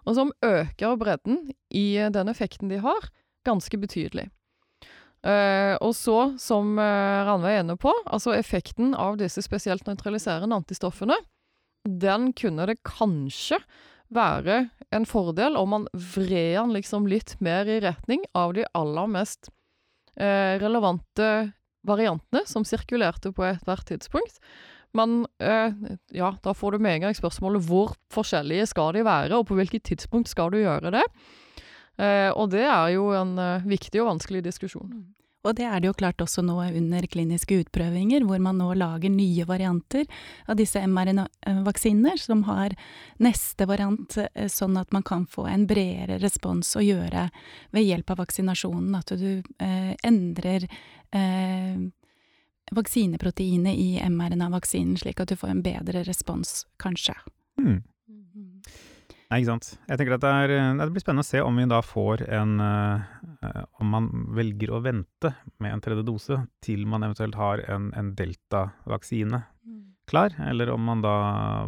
[0.07, 3.11] og som øker bredden i den effekten de har,
[3.45, 4.29] ganske betydelig.
[5.21, 10.57] Uh, og så, som uh, Ranveig er inne på, altså effekten av disse spesielt nøytraliserende
[10.57, 11.19] antistoffene,
[11.85, 13.59] den kunne det kanskje
[14.13, 14.63] være
[14.97, 19.53] en fordel om man vred den liksom litt mer i retning av de aller mest
[20.17, 21.29] uh, relevante
[21.85, 24.41] variantene som sirkulerte på ethvert tidspunkt.
[24.93, 25.23] Men
[26.11, 29.55] ja, da får du med en gang spørsmålet hvor forskjellige skal de være, og på
[29.55, 31.05] hvilket tidspunkt skal du gjøre det?
[32.01, 34.89] Eh, og det er jo en eh, viktig og vanskelig diskusjon.
[34.89, 35.09] Mm.
[35.41, 39.13] Og det er det jo klart også nå under kliniske utprøvinger, hvor man nå lager
[39.13, 40.05] nye varianter
[40.45, 42.75] av disse mRNA-vaksinene, som har
[43.25, 47.31] neste variant, eh, sånn at man kan få en bredere respons å gjøre
[47.73, 48.99] ved hjelp av vaksinasjonen.
[49.01, 51.89] At du eh, endrer eh,
[52.77, 57.17] vaksineproteinet i mRNA-vaksinen, slik at du får en bedre respons, kanskje.
[57.57, 57.81] Mm.
[59.31, 59.69] Nei, ikke sant.
[59.87, 62.25] Jeg tenker at det, er, eh, det, blir spennende å se om vi da får
[62.35, 65.31] en uh, Om man velger å vente
[65.63, 69.79] med en tredje dose til man eventuelt har en, en delta-vaksine mm.
[70.11, 71.15] klar, eller om man da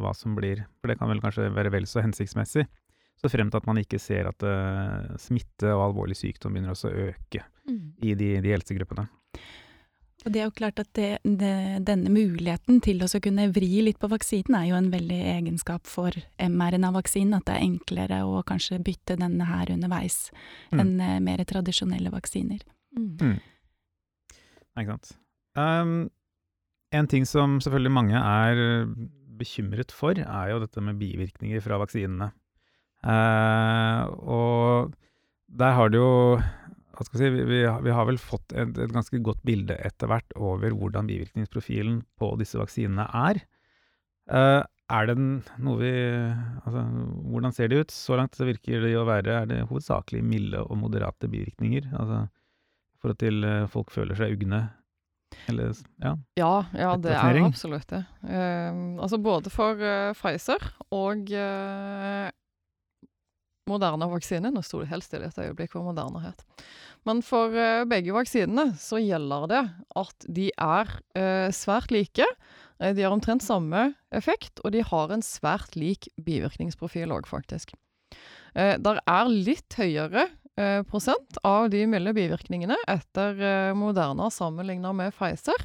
[0.03, 2.67] Hva som blir For det kan vel kanskje være vel så hensiktsmessig.
[3.23, 6.91] Så frem til at man ikke ser at uh, smitte og alvorlig sykdom begynner også
[6.91, 7.83] å øke mm.
[8.03, 9.07] i de, de eldste gruppene.
[10.23, 11.55] Og det er jo klart at det, det,
[11.87, 16.15] denne muligheten til å kunne vri litt på vaksinen er jo en veldig egenskap for
[16.39, 17.35] mRNA-vaksinen.
[17.39, 20.29] At det er enklere å kanskje bytte denne her underveis
[20.71, 20.79] mm.
[20.79, 22.63] enn uh, mer tradisjonelle vaksiner.
[22.99, 23.41] Mm.
[24.79, 25.17] Ikke sant.
[25.59, 25.97] Um,
[26.95, 28.87] en ting som selvfølgelig mange er
[29.43, 32.31] bekymret for, er jo dette med bivirkninger fra vaksinene.
[33.03, 34.93] Uh, og
[35.51, 36.39] der har det jo
[37.03, 39.43] hva skal jeg si, vi, vi, har- vi har vel fått et, et ganske godt
[39.47, 43.43] bilde etter hvert over hvordan bivirkningsprofilen på disse vaksinene er.
[44.31, 44.63] Uh,
[44.93, 45.91] er det noe vi
[46.63, 46.83] Altså,
[47.33, 47.95] hvordan ser det ut?
[47.95, 51.89] Så langt så virker det å være Er det hovedsakelig milde og moderate bivirkninger?
[51.97, 52.27] Altså
[53.03, 54.61] for at til eh, folk føler seg ugne?
[55.51, 55.73] Eller
[56.05, 56.13] Ja.
[56.39, 58.05] Ja, ja det er absolutt det.
[58.23, 60.63] Uh, altså både for uh, Pfizer
[60.95, 62.29] og uh,
[63.71, 64.55] Moderna-vaksinen.
[64.55, 66.45] Nå sto det helt stille et øyeblikk hvor Moderna het.
[67.09, 69.63] Men for eh, begge vaksinene så gjelder det
[69.99, 72.27] at de er eh, svært like.
[72.79, 77.75] Eh, De har omtrent samme effekt, og de har en svært lik bivirkningsprofil òg, faktisk.
[78.53, 80.27] Der er litt høyere
[80.85, 83.39] prosent av de milde bivirkningene etter
[83.73, 85.65] Moderna sammenligna med Pfizer.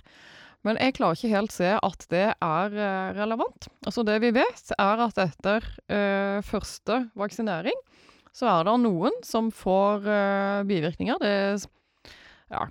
[0.64, 2.78] Men jeg klarer ikke helt se at det er
[3.18, 3.68] relevant.
[3.84, 7.76] Altså Det vi vet, er at etter eh, første vaksinering
[8.38, 11.18] så er det noen som får uh, bivirkninger.
[11.24, 11.64] Det er
[12.54, 12.68] ja,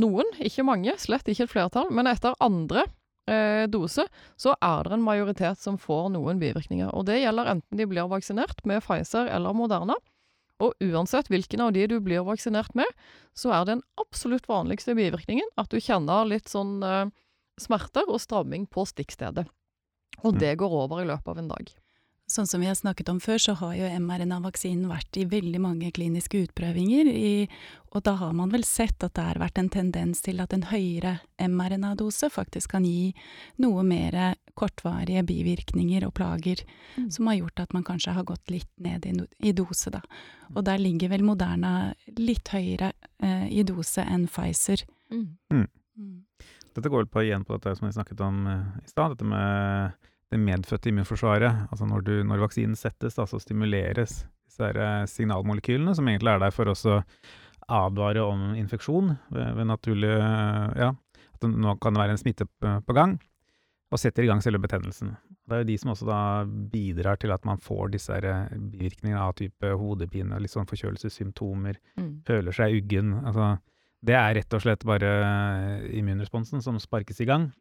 [0.00, 1.88] noen, ikke mange, slett ikke et flertall.
[1.94, 2.84] Men etter andre
[3.30, 4.04] uh, dose
[4.36, 6.92] så er det en majoritet som får noen bivirkninger.
[6.92, 9.96] Og det gjelder enten de blir vaksinert med Pfizer eller Moderna.
[10.62, 12.86] Og uansett hvilken av de du blir vaksinert med,
[13.34, 17.08] så er den absolutt vanligste bivirkningen at du kjenner litt sånn uh,
[17.60, 19.48] smerter og stramming på stikkstedet.
[20.22, 20.38] Og Mm.
[20.38, 21.72] det går over i løpet av en dag.
[22.26, 25.90] Sånn som vi har snakket om før, så har jo mRNA-vaksinen vært i veldig mange
[25.92, 27.48] kliniske utprøvinger, i,
[27.92, 30.64] og da har man vel sett at det har vært en tendens til at en
[30.70, 33.12] høyere mRNA-dose faktisk kan gi
[33.60, 34.16] noe mer
[34.56, 36.64] kortvarige bivirkninger og plager,
[36.96, 37.10] Mm.
[37.10, 40.00] som har gjort at man kanskje har gått litt ned i, no- i dose, da.
[40.54, 44.84] Og der ligger vel Moderna litt høyere eh, i dose enn Pfizer.
[45.10, 45.66] Mm.
[46.74, 49.24] Dette går vel på igjen på dette som vi snakket om eh, i stad, dette
[49.28, 49.92] med
[50.32, 51.66] det medfødte immunforsvaret.
[51.70, 56.42] Altså når, du, når vaksinen settes, da, så stimuleres disse eh, signalmolekylene, som egentlig er
[56.44, 56.76] der for å
[57.68, 60.90] advare om infeksjon ved, ved naturlig eh, Ja,
[61.34, 63.16] at det nå kan det være en smitte på, på gang,
[63.92, 65.14] og setter i gang selve betennelsen.
[65.44, 66.20] Det er jo de som også da
[66.72, 72.10] bidrar til at man får disse eh, bivirkningene av type hodepine, litt sånn forkjølelsessymptomer, Mm.
[72.26, 73.12] føler seg uggen.
[73.24, 73.52] Altså,
[74.04, 75.10] det er rett og slett bare
[75.94, 77.52] immunresponsen som sparkes i gang.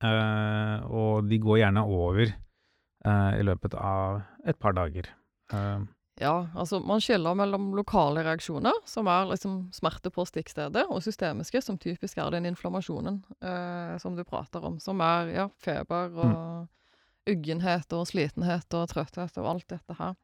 [0.00, 5.10] Eh, og de går gjerne over eh, i løpet av et par dager.
[5.52, 5.80] Eh,
[6.20, 11.62] Ja, altså man skiller mellom lokale reaksjoner, som er liksom smerte på stikkstedet, og systemiske,
[11.64, 17.30] som typisk er den inflammasjonen eh, som du prater om, som er ja, feber og
[17.30, 20.18] uggenhet og slitenhet og trøtthet og alt dette her.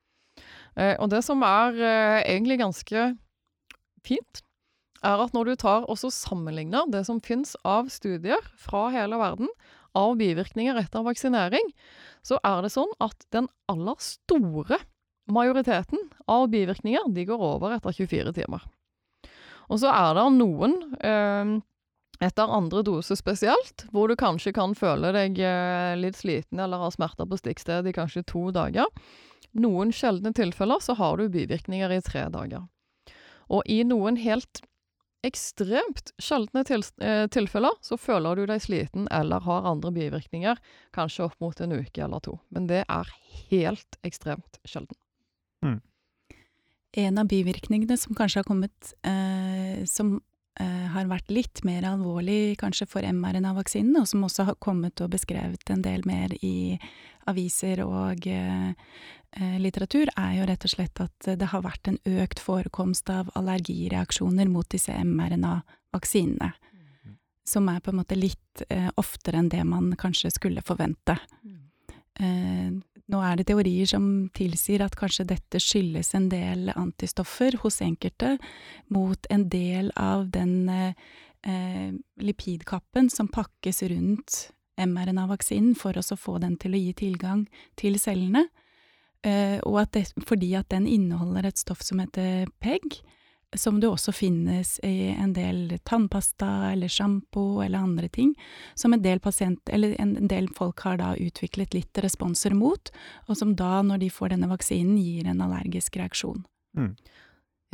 [0.77, 3.07] Eh, og det som er eh, egentlig ganske
[4.05, 4.43] fint,
[5.07, 9.51] er at når du tar og sammenligner det som finnes av studier fra hele verden
[9.97, 11.71] av bivirkninger etter vaksinering,
[12.27, 14.81] så er det sånn at den aller store
[15.33, 18.67] majoriteten av bivirkninger de går over etter 24 timer.
[19.73, 21.57] Og så er det noen, eh,
[22.27, 26.95] etter andre dose spesielt, hvor du kanskje kan føle deg eh, litt sliten eller har
[26.95, 28.87] smerter på stikkstedet i kanskje to dager.
[29.57, 32.69] Noen sjeldne tilfeller så har du bivirkninger i tre dager.
[33.51, 34.63] Og i noen helt
[35.27, 40.61] ekstremt sjeldne til, eh, tilfeller så føler du deg sliten eller har andre bivirkninger,
[40.97, 42.39] kanskje opp mot en uke eller to.
[42.51, 43.11] Men det er
[43.51, 44.97] helt ekstremt sjelden.
[46.97, 50.15] En av bivirkningene som kanskje har kommet, eh, som
[50.61, 55.13] eh, har vært litt mer alvorlig kanskje for mRNA-vaksinen, og som også har kommet og
[55.13, 56.79] beskrevet en del mer i
[57.29, 58.73] aviser og eh,
[59.61, 64.49] litteratur, er jo rett og slett at det har vært en økt forekomst av allergireaksjoner
[64.49, 66.53] mot disse mRNA-vaksinene.
[67.47, 71.19] Som er på en måte litt eh, oftere enn det man kanskje skulle forvente.
[72.19, 72.73] Eh,
[73.07, 78.35] nå er det teorier som tilsier at kanskje dette skyldes en del antistoffer hos enkelte
[78.91, 81.07] mot en del av den eh,
[81.47, 84.41] eh, lipidkappen som pakkes rundt
[84.77, 87.47] mRNA-vaksinen for å få den til å gi tilgang
[87.79, 88.49] til cellene.
[89.27, 93.01] Eh, og at det, fordi at den inneholder et stoff som heter PEG,
[93.57, 98.35] som det også finnes i en del tannpasta eller sjampo eller andre ting,
[98.75, 102.91] som en del, pasient, eller en del folk har da utviklet litt responser mot,
[103.27, 106.45] og som da, når de får denne vaksinen, gir en allergisk reaksjon.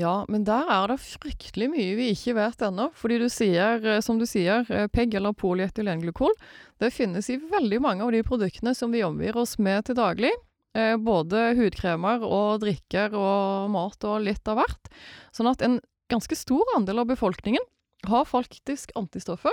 [0.00, 2.88] Ja, men der er det fryktelig mye vi ikke vet ennå.
[2.96, 6.32] Fordi du sier, eh, som du sier, eh, PEG eller polyetylenglykol,
[6.80, 10.32] det finnes i veldig mange av de produktene som vi omgir oss med til daglig.
[10.72, 14.92] Eh, både hudkremer og drikker og mat og litt av hvert.
[15.34, 15.80] Sånn at en
[16.12, 17.64] ganske stor andel av befolkningen
[18.08, 19.52] har faktisk antistoffer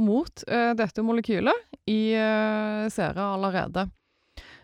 [0.00, 3.88] mot eh, dette molekylet i eh, sera allerede.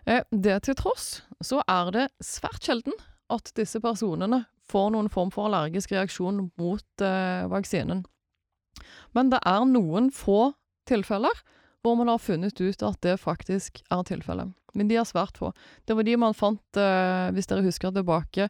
[0.06, 2.96] Eh, det til tross så er det svært sjelden
[3.30, 7.02] at disse personene får noen form for allergisk reaksjon mot
[7.50, 8.04] vaksinen.
[9.14, 10.52] Men det er noen få
[10.86, 11.42] tilfeller
[11.82, 14.52] hvor man har funnet ut at det faktisk er tilfellet.
[14.78, 15.52] Men de er svært få.
[15.86, 18.48] Det var de man fant, eh, hvis dere husker tilbake,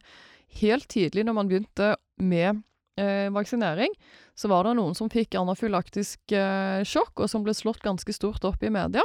[0.61, 2.61] helt tidlig når man begynte med
[2.99, 3.93] eh, vaksinering,
[4.35, 8.45] så var det noen som fikk anafylaktisk eh, sjokk, og som ble slått ganske stort
[8.47, 9.03] opp i media.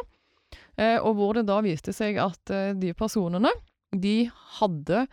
[0.78, 3.52] Eh, og hvor det da viste seg at eh, de personene,
[3.96, 5.06] de hadde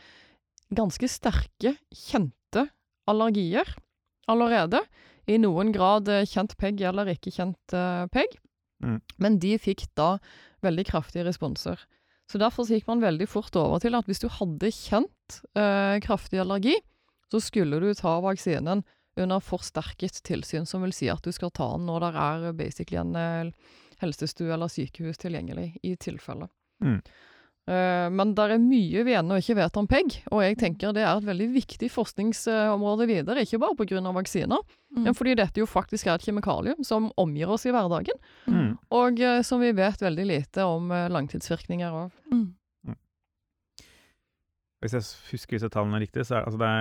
[0.73, 2.67] ganske sterke, kjente
[3.09, 3.67] allergier
[4.31, 4.81] allerede.
[5.29, 7.75] I noen grad kjent PEG eller ikke kjent
[8.11, 8.33] PEG.
[8.83, 8.97] Mm.
[9.23, 10.17] Men de fikk da
[10.63, 11.79] veldig kraftige responser.
[12.31, 15.99] Så derfor så gikk man veldig fort over til at hvis du hadde kjent eh,
[16.05, 16.75] kraftig allergi,
[17.31, 18.83] så skulle du ta vaksinen
[19.19, 22.97] under forsterket tilsyn, som vil si at du skal ta den når det er basically
[23.01, 23.51] en eh,
[24.01, 26.47] helsestue eller sykehus tilgjengelig, i tilfelle.
[26.83, 26.97] Mm.
[27.63, 31.03] Eh, men det er mye vi ennå ikke vet om PEG, og jeg tenker det
[31.05, 33.45] er et veldig viktig forskningsområde videre.
[33.45, 34.01] Ikke bare pga.
[34.17, 34.59] vaksiner,
[34.93, 35.03] Mm.
[35.07, 38.62] men fordi dette jo faktisk er et kjemikalium som omgir oss i hverdagen, Mm.
[38.93, 42.11] Og eh, som vi vet veldig lite om eh, langtidsvirkninger av.
[42.31, 42.51] Mm.
[44.83, 46.71] Hvis jeg husker disse tallene riktig, så er altså det,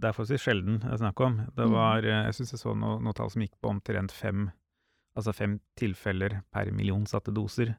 [0.00, 1.34] det er forholdsvis sjelden det er snakk om.
[1.56, 1.72] Det Mm.
[1.74, 4.50] var, eh, Jeg syns jeg så noe- noen tall som gikk på omtrent fem,
[5.16, 7.76] altså fem tilfeller per million satte doser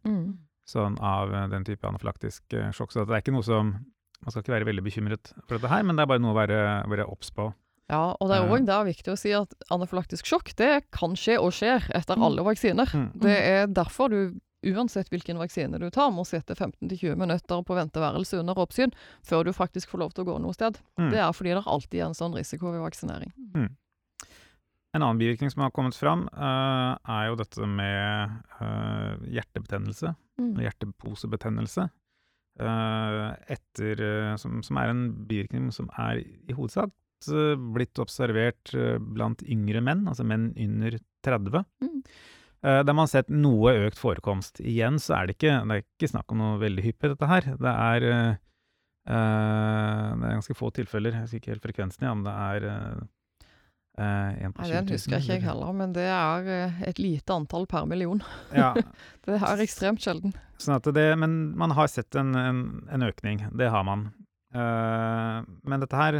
[0.67, 2.43] sånn av den type anafylaktisk
[2.75, 2.91] sjokk.
[2.91, 3.85] Så det er ikke noe som
[4.19, 6.47] Man skal ikke være veldig bekymret for dette her, men det er bare noe å
[6.47, 7.53] være, være obs på.
[7.89, 8.51] Ja, og det er Eh.
[8.51, 12.23] òg viktig å si at anafylaktisk sjokk det kan skje og skjer etter Mm.
[12.23, 12.85] alle vaksiner.
[12.91, 13.11] Mm.
[13.21, 18.39] Det er derfor du uansett hvilken vaksine du tar, må sitte 15-20 minutter på venteværelse
[18.39, 18.91] under oppsyn
[19.23, 20.79] før du faktisk får lov til å gå noe sted.
[20.99, 21.11] Mm.
[21.11, 23.31] Det er fordi det alltid er en sånn risiko ved vaksinering.
[24.93, 30.15] En annen bivirkning som har kommet fram, eh, er jo dette med eh, hjertebetennelse.
[30.39, 30.55] Mm.
[30.59, 31.89] hjerteposebetennelse.
[32.59, 37.06] eh, etter, eh, som, som er en bivirkning som er i hovedsak eh,
[37.73, 41.63] blitt observert eh, blant yngre menn, altså menn under 30.
[41.81, 42.01] Mm.
[42.63, 44.61] Eh, der man har sett noe økt forekomst.
[44.61, 47.49] Igjen så er det ikke, det er ikke snakk om noe veldig hyppig, dette her.
[47.57, 48.31] Det er, eh,
[49.09, 52.67] eh, det er ganske få tilfeller, jeg husker ikke helt frekvensen, ja, men det er
[52.71, 53.03] eh,
[54.01, 54.73] eh, en på 20 000.
[54.73, 58.23] Den husker ikke jeg eller- heller, men det er eh, et lite antall per million.
[58.55, 58.73] Ja,
[59.27, 60.33] Det er ekstremt sjelden.
[60.57, 64.11] Sånn at det, men man har sett en, en, en økning, det har man.
[64.55, 66.15] Uh, men dette her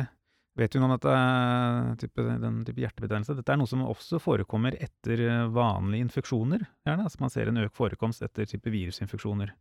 [0.57, 3.35] vet noe om dette, eh, type, den type hjertebetennelse.
[3.37, 6.65] Dette er noe som også forekommer etter eh, vanlige infeksjoner.
[6.87, 7.05] gjerne.
[7.05, 9.53] Altså man ser en økt forekomst etter type virusinfeksjoner.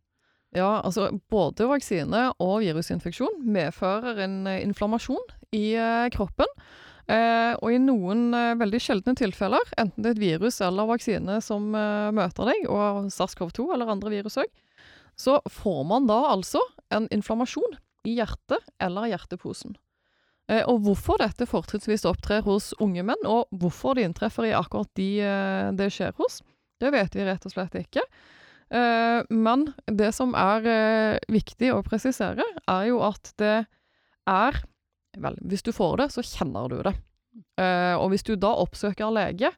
[0.55, 5.69] Ja, altså både vaksine og virusinfeksjon medfører en eh, inflammasjon i
[6.15, 6.49] kroppen.
[7.07, 12.49] Og i noen veldig sjeldne tilfeller, enten det er et virus eller vaksine som møter
[12.49, 14.51] deg, og SARS-CoV-2 eller andre virus òg,
[15.15, 16.59] så får man da altså
[16.91, 19.77] en inflammasjon i hjertet eller hjerteposen.
[20.47, 24.89] Eh, og hvorfor dette fortrinnsvis opptrer hos unge menn, og hvorfor det inntreffer i akkurat
[24.99, 26.39] de eh, det skjer hos,
[26.81, 28.03] det vet vi rett og slett ikke.
[28.71, 33.59] Eh, men det som er viktig å presisere, er jo at det
[34.27, 34.63] er
[35.17, 36.91] Vel, hvis du får det, så kjenner du det.
[37.97, 39.49] Og hvis du da oppsøker lege,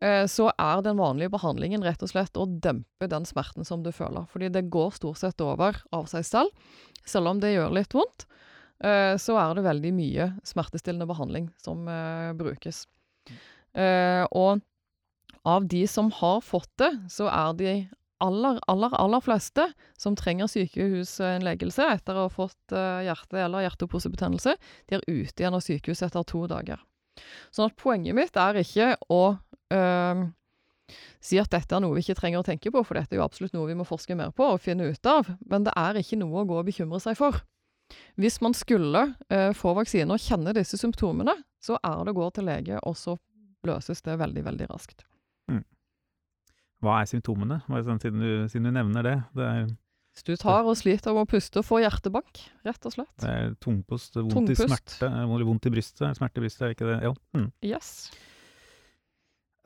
[0.00, 4.24] så er den vanlige behandlingen rett og slett å dempe den smerten som du føler.
[4.32, 6.72] Fordi det går stort sett over av seg selv.
[7.04, 8.24] Selv om det gjør litt vondt,
[9.16, 12.84] så er det veldig mye smertestillende behandling som eh, brukes.
[13.76, 14.60] Eh, og
[15.46, 17.72] av de som har fått det, så er de
[18.24, 19.66] aller, aller, aller fleste
[20.00, 24.56] som trenger sykehusinnleggelse etter å ha fått eh, hjerte- eller hjerteposebetennelse,
[24.88, 26.82] de er ute igjen av sykehuset etter to dager.
[27.54, 29.36] Sånn at poenget mitt er ikke å
[29.72, 30.24] eh,
[31.20, 33.26] si at dette er noe vi ikke trenger å tenke på, for dette er jo
[33.26, 36.18] absolutt noe vi må forske mer på og finne ut av, men det er ikke
[36.20, 37.44] noe å gå og bekymre seg for.
[38.18, 42.30] Hvis man skulle eh, få vaksine og kjenne disse symptomene, så er det å gå
[42.36, 43.16] til lege, og så
[43.66, 45.06] løses det veldig, veldig raskt.
[46.84, 49.14] Hva er symptomene, sånn, siden, du, siden du nevner det?
[49.34, 49.68] Det er,
[50.12, 53.14] Hvis du tar og sliter med å puste og får hjertebank, rett og slett.
[53.22, 54.60] det er tungpust, vondt Tungpust.
[54.60, 55.10] i smerte,
[55.48, 56.98] vondt i brystet, smerte i brystet, er ikke det?
[57.08, 57.14] Ja.
[57.36, 57.48] Mm.
[57.64, 57.90] Yes.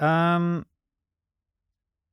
[0.00, 0.52] Ehm,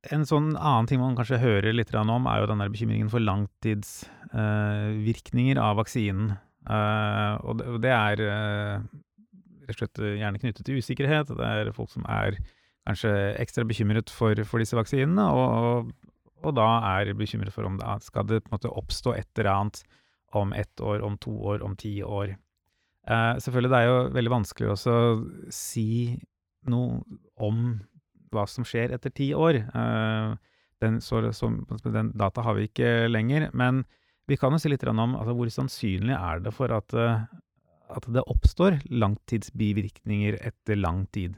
[0.05, 3.21] en sånn annen ting man kanskje hører litt om, er jo den der bekymringen for
[3.23, 6.27] langtidsvirkninger av vaksinen.
[6.67, 8.75] Eh, og det, er eh,
[9.67, 11.27] rett og slett gjerne knyttet til usikkerhet.
[11.33, 12.31] Det er folk som er
[12.87, 15.91] kanskje ekstra bekymret for, disse vaksinene, og,
[16.55, 16.69] da
[17.01, 19.77] er bekymret for om det skal det på en måte oppstå et eller annet
[20.37, 22.27] om ett år, om to år, om ti år.
[23.07, 24.77] Eh, selvfølgelig, det er jo veldig vanskelig å
[25.51, 26.19] si
[26.71, 27.03] noe
[27.43, 27.57] om
[28.33, 29.61] hva som skjer etter ti år.
[29.65, 30.35] Eh,
[30.83, 31.49] den, så, så,
[31.89, 33.83] den data har vi ikke lenger, men
[34.27, 37.25] vi kan jo si litt om altså, hvor sannsynlig er det for at, eh,
[37.95, 41.37] at det oppstår langtidsbivirkninger etter lang tid.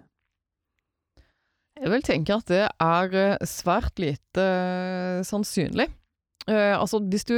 [1.80, 4.46] Jeg vil tenke at det er eh, svært lite
[5.28, 5.88] sannsynlig.
[6.50, 7.36] Uh, altså, hvis du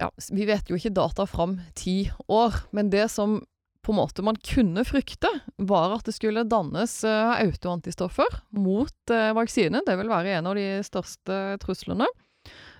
[0.00, 3.36] Ja, vi vet jo ikke data fram ti år, men det som
[3.82, 5.28] på en måte man kunne frykte,
[5.58, 9.82] var at det skulle dannes uh, autoantistoffer mot vaksine.
[9.86, 12.06] Det vil være en av de største truslene.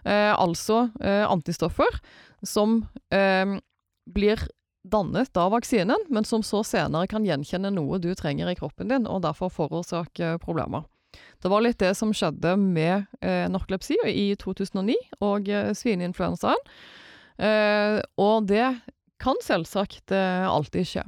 [0.04, 0.88] altså
[1.30, 1.98] antistoffer
[2.42, 2.80] som
[4.06, 4.40] blir
[4.82, 9.06] dannet av vaksinen, men som så senere kan gjenkjenne noe du trenger i kroppen din,
[9.06, 10.86] og derfor forårsake problemer.
[11.42, 16.68] Det var litt det som skjedde med eh, narkolepsi i 2009 og eh, svineinfluensaen.
[17.42, 18.64] Eh, og det
[19.22, 21.04] kan selvsagt eh, alltid skje.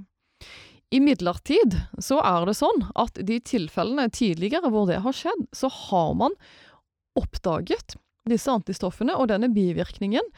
[0.94, 6.12] Imidlertid så er det sånn at de tilfellene tidligere hvor det har skjedd, så har
[6.18, 6.36] man
[7.18, 7.96] oppdaget
[8.28, 10.28] disse antistoffene og denne bivirkningen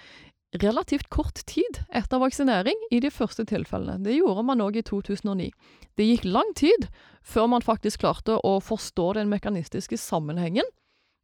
[0.62, 4.00] relativt kort tid etter vaksinering i de første tilfellene.
[4.04, 5.50] Det gjorde man òg i 2009.
[5.98, 6.88] Det gikk lang tid
[7.26, 10.66] før man faktisk klarte å forstå den mekanistiske sammenhengen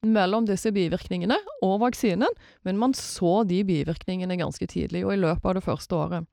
[0.03, 2.30] mellom disse bivirkningene og vaksinen,
[2.66, 6.30] men man så de bivirkningene ganske tidlig, og i løpet av det første året.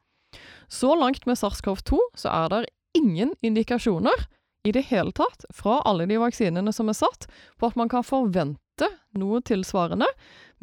[0.69, 2.65] Så langt med SARS-CoV-2 så er det
[2.97, 4.27] ingen indikasjoner
[4.67, 8.05] i det hele tatt fra alle de vaksinene som er satt, på at man kan
[8.05, 10.07] forvente noe tilsvarende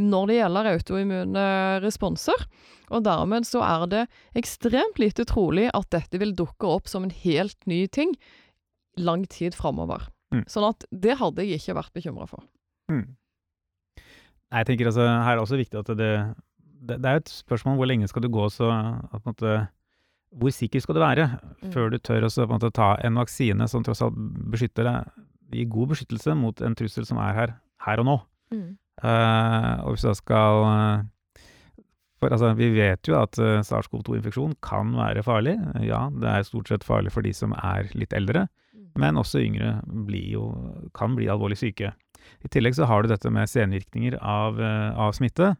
[0.00, 1.44] når det gjelder autoimmune
[1.84, 2.46] responser.
[2.92, 4.02] Og dermed så er det
[4.38, 8.14] ekstremt lite trolig at dette vil dukke opp som en helt ny ting
[8.96, 10.06] lang tid framover.
[10.34, 10.44] Mm.
[10.50, 12.44] Sånn at det hadde jeg ikke vært bekymra for.
[12.92, 13.16] Mm.
[14.54, 16.12] Jeg tenker altså, Her er det også viktig at det,
[16.80, 19.56] det, det er et spørsmål hvor lenge skal du gå så at en måte,
[20.36, 21.28] Hvor sikker skal du være
[21.62, 21.72] mm.
[21.72, 24.16] før du tør å måte, ta en vaksine som tross alt
[24.52, 25.12] beskytter deg,
[25.54, 27.54] gir god beskyttelse mot en trussel som er her,
[27.86, 28.16] her og nå.
[28.54, 28.76] Mm.
[29.04, 31.42] Uh, og hvis du skal uh,
[32.16, 35.58] For altså, vi vet jo at uh, SARS-CoV-2-infeksjon kan være farlig.
[35.84, 38.94] Ja, det er stort sett farlig for de som er litt eldre, mm.
[39.02, 39.76] men også yngre
[40.24, 40.48] jo,
[40.96, 41.92] kan bli alvorlig syke.
[42.42, 45.52] I tillegg så har du dette med senvirkninger av, av smitte.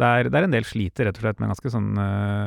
[0.00, 1.90] Der, der, en del sliter rett og slett med ganske sånn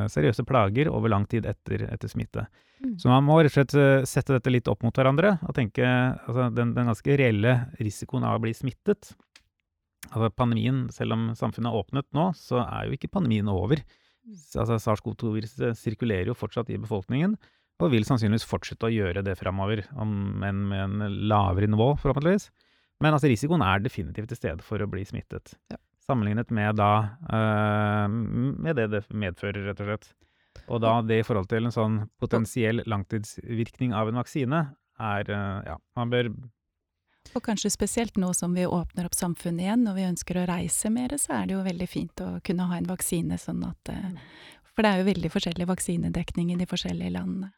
[0.10, 2.48] seriøse plager over lang tid etter, etter smitte.
[2.82, 2.96] Mm.
[2.98, 6.50] Så man må rett og slett sette dette litt opp mot hverandre og tenke altså,
[6.56, 9.14] den, den ganske reelle risikoen av å bli smittet
[10.12, 13.82] Altså pandemien, selv om samfunnet har åpnet nå, så er jo ikke pandemien over.
[14.24, 14.36] Mm.
[14.62, 17.38] Altså SARS-CoV-2-viruset sirkulerer jo fortsatt i befolkningen,
[17.82, 22.50] og vil sannsynligvis fortsette å gjøre det framover, men med en lavere nivå, forhåpentligvis.
[23.04, 25.56] Men altså risikoen er definitivt til stede for å bli smittet.
[25.74, 25.80] Ja.
[26.04, 26.92] Sammenlignet med da
[27.30, 30.10] uh, med det det medfører, rett og slett.
[30.68, 34.66] Og da det i forhold til en sånn potensiell langtidsvirkning av en vaksine,
[35.00, 36.34] er uh, Ja, man bør
[37.34, 40.92] og kanskje spesielt nå som vi åpner opp samfunnet igjen og vi ønsker å reise
[40.94, 44.10] mer, så er det jo veldig fint å kunne ha en vaksine sånn at eh.
[44.74, 47.52] For det er jo veldig forskjellig vaksinedekning i de forskjellige landene.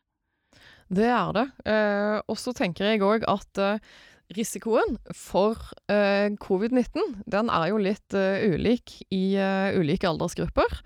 [0.92, 1.46] Det er det.
[1.72, 3.94] Eh, og så tenker jeg òg at eh,
[4.34, 5.60] risikoen for
[5.92, 10.80] uh, covid-19 den er jo litt uh, ulik i uh, ulike aldersgrupper.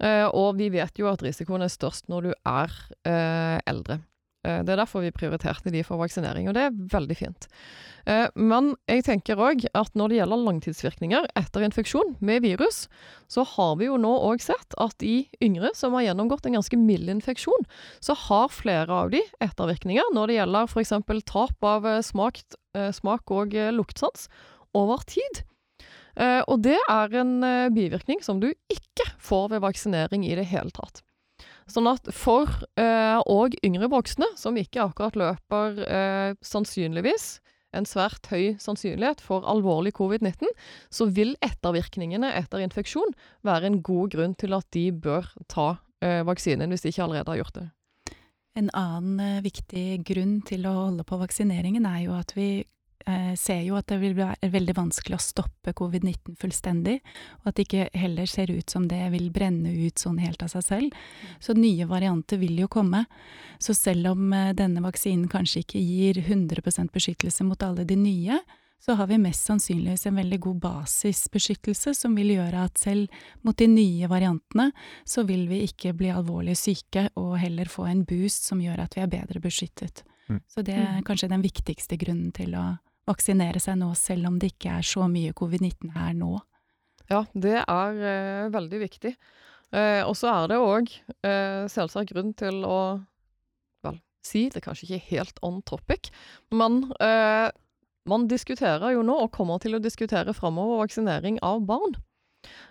[0.00, 2.76] Uh, og vi vet jo at risikoen er størst når du er
[3.66, 4.00] eldre.
[4.46, 7.48] Det er derfor vi prioriterte de for vaksinering, og det er veldig fint.
[8.06, 12.84] Eh, men jeg tenker òg at når det gjelder langtidsvirkninger etter infeksjon med virus,
[13.26, 16.78] så har vi jo nå òg sett at i yngre som har gjennomgått en ganske
[16.78, 17.66] mild infeksjon,
[17.98, 20.94] så har flere av de ettervirkninger når det gjelder f.eks.
[21.26, 22.44] tap av eh, smak,
[22.78, 24.30] eh, smak og luktsans
[24.76, 25.44] over tid.
[26.16, 27.32] Og det er en
[27.76, 31.02] bivirkning som du ikke får ved vaksinering i det hele tatt.
[31.66, 32.46] Sånn at for
[32.78, 37.40] òg yngre voksne, som ikke akkurat løper sannsynligvis
[37.76, 40.48] en svært høy sannsynlighet for alvorlig covid-19,
[40.92, 43.14] så vil ettervirkningene etter infeksjon
[43.46, 47.34] være en god grunn til at de bør ta eh, vaksinen, hvis de ikke allerede
[47.34, 47.66] har gjort det.
[48.56, 52.70] En annen eh, viktig grunn til å holde på vaksineringen er jo at vi eh,
[53.38, 56.96] ser jo at det vil være veldig vanskelig å stoppe covid-19 fullstendig,
[57.40, 60.50] og at det ikke heller ser ut som det vil brenne ut sånn helt av
[60.54, 61.00] seg selv.
[61.38, 63.04] Så nye varianter vil jo komme.
[63.62, 68.40] Så selv om eh, denne vaksinen kanskje ikke gir 100% beskyttelse mot alle de nye,
[68.82, 73.56] så har vi mest sannsynligvis en veldig god basisbeskyttelse som vil gjøre at selv mot
[73.58, 74.68] de nye variantene,
[75.04, 78.98] så vil vi ikke bli alvorlig syke og heller få en boost som gjør at
[78.98, 80.04] vi er bedre beskyttet.
[80.28, 80.42] Mm.
[80.50, 81.06] Så det er mm.
[81.08, 82.66] kanskje den viktigste grunnen til å
[83.06, 86.36] vaksinere seg nå, selv om det ikke er så mye covid-19 her nå.
[87.10, 89.12] Ja, det er eh, veldig viktig.
[89.74, 90.90] Eh, og så er det òg
[91.26, 92.78] eh, selvsagt grunn til å
[94.26, 96.10] si, det kanskje ikke helt on topic,
[96.50, 97.48] men eh,
[98.10, 101.96] man diskuterer jo nå, og kommer til å diskutere framover, vaksinering av barn.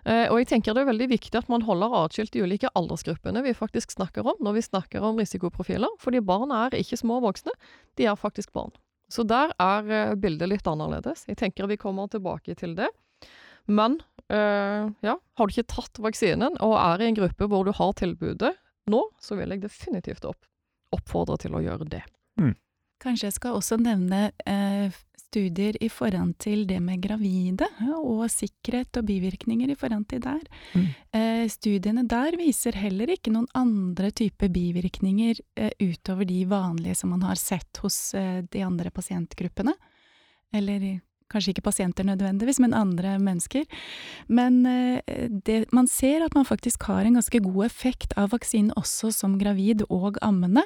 [0.07, 3.43] Eh, og jeg tenker det er veldig viktig at man holder atskilt de ulike aldersgruppene
[3.43, 7.55] vi faktisk snakker om når vi snakker om risikoprofiler, fordi barn er ikke små voksne,
[7.99, 8.71] de er faktisk barn.
[9.11, 11.25] Så der er eh, bildet litt annerledes.
[11.29, 12.89] Jeg tenker vi kommer tilbake til det.
[13.65, 13.99] Men
[14.29, 17.95] øh, ja, har du ikke tatt vaksinen og er i en gruppe hvor du har
[17.97, 18.53] tilbudet
[18.91, 20.45] nå, så vil jeg definitivt opp,
[20.93, 22.03] oppfordre til å gjøre det.
[22.37, 22.53] Mm.
[23.01, 24.93] Kanskje jeg skal også nevne eh,
[25.35, 27.67] studier i forhold til det med gravide,
[27.99, 30.43] og sikkerhet og bivirkninger i forhold til der.
[30.73, 30.85] Mm.
[31.19, 37.11] Eh, studiene der viser heller ikke noen andre typer bivirkninger eh, utover de vanlige som
[37.11, 39.75] man har sett hos eh, de andre pasientgruppene.
[40.55, 41.01] Eller
[41.31, 43.63] Kanskje ikke pasienter nødvendigvis, men andre mennesker.
[44.27, 48.75] Men eh, det, man ser at man faktisk har en ganske god effekt av vaksinen
[48.77, 50.61] også som gravid og ammende,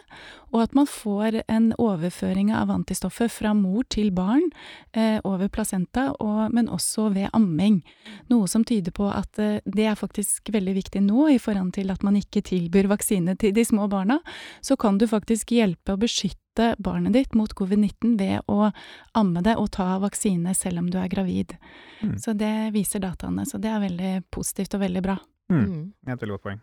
[0.51, 4.49] og at man får en overføring av antistoffer fra mor til barn
[4.91, 7.79] eh, over placenta, og, men også ved amming.
[8.27, 11.91] Noe som tyder på at eh, det er faktisk veldig viktig nå i forhold til
[11.93, 14.19] at man ikke tilbyr vaksine til de små barna.
[14.61, 18.71] Så kan du faktisk hjelpe å beskytte beskytte barnet ditt mot covid-19 ved å
[19.13, 21.55] amme det og ta vaksine selv om du er gravid.
[22.01, 22.17] Mm.
[22.17, 23.45] Så det viser dataene.
[23.45, 25.17] Så det er veldig positivt og veldig bra.
[25.49, 25.63] Mm.
[25.63, 25.93] mm.
[26.07, 26.59] Et veldig godt poeng.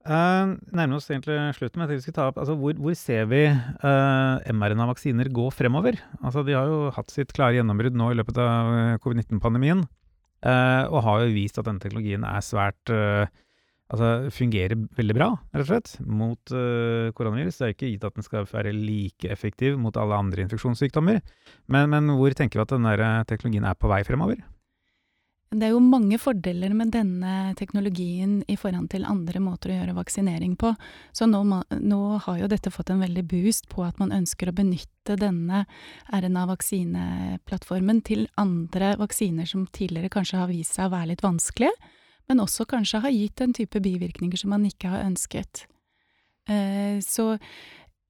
[0.00, 3.26] Uh, nærmer oss egentlig slutten, men jeg vi skal ta opp altså, hvor, hvor ser
[3.28, 5.98] vi uh, mRNA-vaksiner gå fremover?
[6.22, 10.84] Altså, de har jo hatt sitt klare gjennombrudd nå i løpet av eh, covid-19-pandemien, uh,
[10.88, 13.28] og har jo vist at denne teknologien er svært uh,
[13.90, 17.58] altså, fungerer veldig bra, rett og slett, mot uh, koronavirus.
[17.58, 21.20] Det er ikke gitt at den skal være like effektiv mot alle andre infeksjonssykdommer.
[21.72, 24.40] Men, men hvor tenker vi at denne teknologien er på vei fremover?
[25.50, 29.96] Det er jo mange fordeler med denne teknologien i forhold til andre måter å gjøre
[29.96, 30.70] vaksinering på.
[31.10, 34.54] Så nå, nå, har jo dette fått en veldig boost på at man ønsker å
[34.54, 35.64] benytte denne
[36.14, 41.74] RNA-vaksineplattformen til andre vaksiner som tidligere kanskje har vist seg å være litt vanskelige
[42.30, 45.66] men også kanskje har gitt en type bivirkninger som man ikke har ønsket.
[46.46, 47.34] Eh, så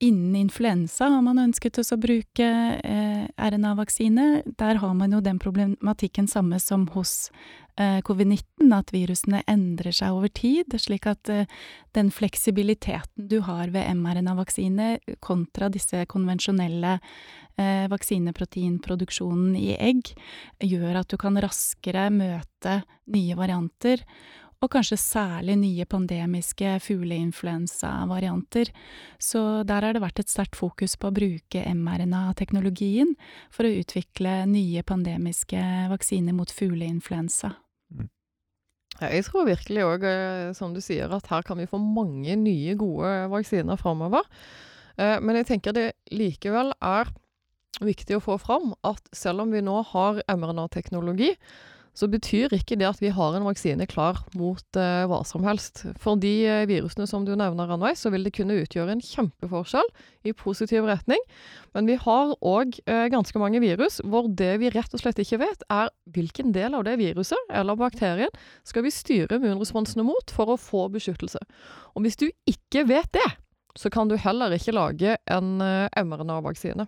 [0.00, 2.46] innen influensa har man ønsket å bruke
[2.80, 4.42] eh, RNA-vaksine.
[4.58, 7.28] Der har man jo den problematikken samme som hos
[7.76, 11.28] eh, covid-19, at virusene endrer seg over tid, slik at
[11.96, 16.96] den fleksibiliteten du har ved mRNA-vaksine kontra disse konvensjonelle
[17.60, 20.14] eh, vaksineproteinproduksjonen i egg
[20.64, 22.80] gjør at du kan raskere møte
[23.10, 24.04] nye varianter,
[24.60, 28.68] og kanskje særlig nye pandemiske fugleinfluensavarianter.
[29.16, 33.14] Så der har det vært et sterkt fokus på å bruke mRNA-teknologien
[33.52, 37.54] for å utvikle nye pandemiske vaksiner mot fugleinfluensa.
[37.94, 38.10] Mm.
[39.00, 42.76] Jeg tror virkelig òg, eh, som du sier, at her kan vi få mange nye,
[42.76, 44.28] gode vaksiner framover.
[44.98, 47.08] Eh, men jeg tenker det likevel er
[47.80, 51.32] viktig å få fram at selv om vi nå har mRNA-teknologi,
[51.96, 55.82] så betyr ikke det at vi har en vaksine klar mot eh, hva som helst.
[56.00, 59.90] For de eh, virusene som du nevner, Ranveig, så vil det kunne utgjøre en kjempeforskjell
[60.28, 61.20] i positiv retning.
[61.74, 65.42] Men vi har òg eh, ganske mange virus hvor det vi rett og slett ikke
[65.42, 68.32] vet, er hvilken del av det viruset eller bakterien
[68.66, 71.42] skal vi styre immunresponsene mot for å få beskyttelse.
[71.94, 73.28] Og hvis du ikke vet det,
[73.78, 76.86] så kan du heller ikke lage en eh, mRNA-vaksine.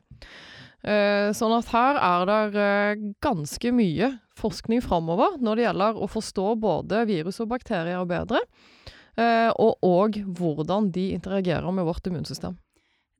[0.82, 4.08] Eh, sånn at her er det eh, ganske mye
[4.38, 8.42] forskning framover når det gjelder å forstå både virus og bakterier bedre,
[9.14, 12.58] eh, og òg hvordan de interagerer med vårt immunsystem.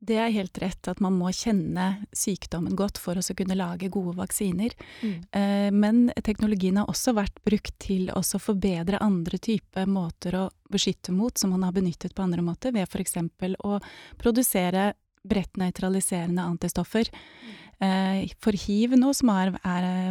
[0.02, 4.16] Det er helt rett at man må kjenne sykdommen godt for å kunne lage gode
[4.18, 4.72] vaksiner.
[4.98, 5.20] Mm.
[5.78, 11.38] Men teknologien har også vært brukt til å forbedre andre typer måter å beskytte mot,
[11.38, 13.14] som man har benyttet på andre måter, ved f.eks.
[13.62, 13.78] å
[14.18, 14.88] produsere
[15.28, 17.10] bredt nøytraliserende antistoffer.
[17.82, 19.56] Eh, for hiv nå, som har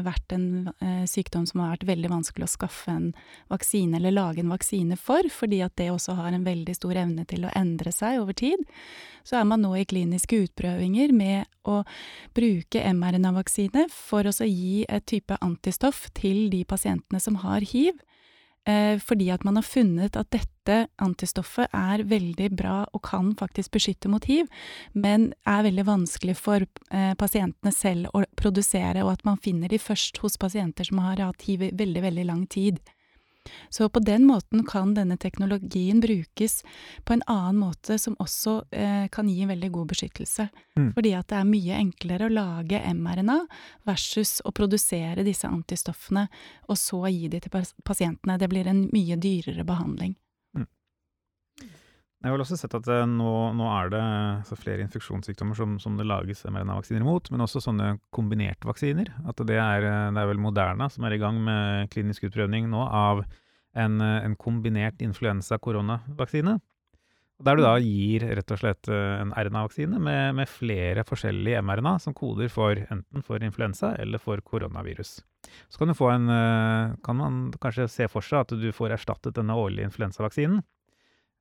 [0.03, 3.11] vært en eh, sykdom som har vært veldig vanskelig å skaffe en
[3.51, 7.23] vaksine eller lage en vaksine for, fordi at det også har en veldig stor evne
[7.29, 8.59] til å endre seg over tid,
[9.23, 11.83] så er man nå i kliniske utprøvinger med å
[12.35, 17.95] bruke mRNA-vaksine for å gi et type antistoff til de pasientene som har hiv.
[18.69, 23.73] Eh, fordi at man har funnet at dette antistoffet er veldig bra og kan faktisk
[23.73, 24.49] beskytte mot hiv,
[24.93, 29.81] men er veldig vanskelig for eh, pasientene selv å produsere, og at man finner de
[29.81, 32.77] først hos pasienter som har hatt hiv i veldig, veldig lang tid.
[33.69, 36.63] Så på den måten kan denne teknologien brukes
[37.03, 40.47] på en annen måte som også eh, kan gi en veldig god beskyttelse.
[40.77, 40.91] Mm.
[40.93, 43.39] Fordi at det er mye enklere å lage mRNA
[43.89, 46.27] versus å produsere disse antistoffene
[46.69, 48.37] og så gi de til pasientene.
[48.37, 50.15] Det blir en mye dyrere behandling.
[52.21, 54.01] Jeg har vel også sett at eh, nå, nå er det
[54.45, 59.07] så flere infeksjonssykdommer som, som det lages mRNA-vaksiner mot, men også sånne kombinerte vaksiner.
[59.25, 62.67] At det er, eh, det er vel Moderna som er i gang med klinisk utprøvning
[62.69, 63.23] nå av
[63.73, 66.59] en, eh, en kombinert influensa-koronavaksine.
[67.41, 72.13] Der du da gir rett og slett en RNA-vaksine med, med, flere forskjellige mRNA som
[72.13, 75.15] koder for enten for influensa eller for koronavirus.
[75.73, 76.29] Så kan, en,
[77.01, 80.61] kan man kanskje se for seg at du får erstattet denne årlige influensavaksinen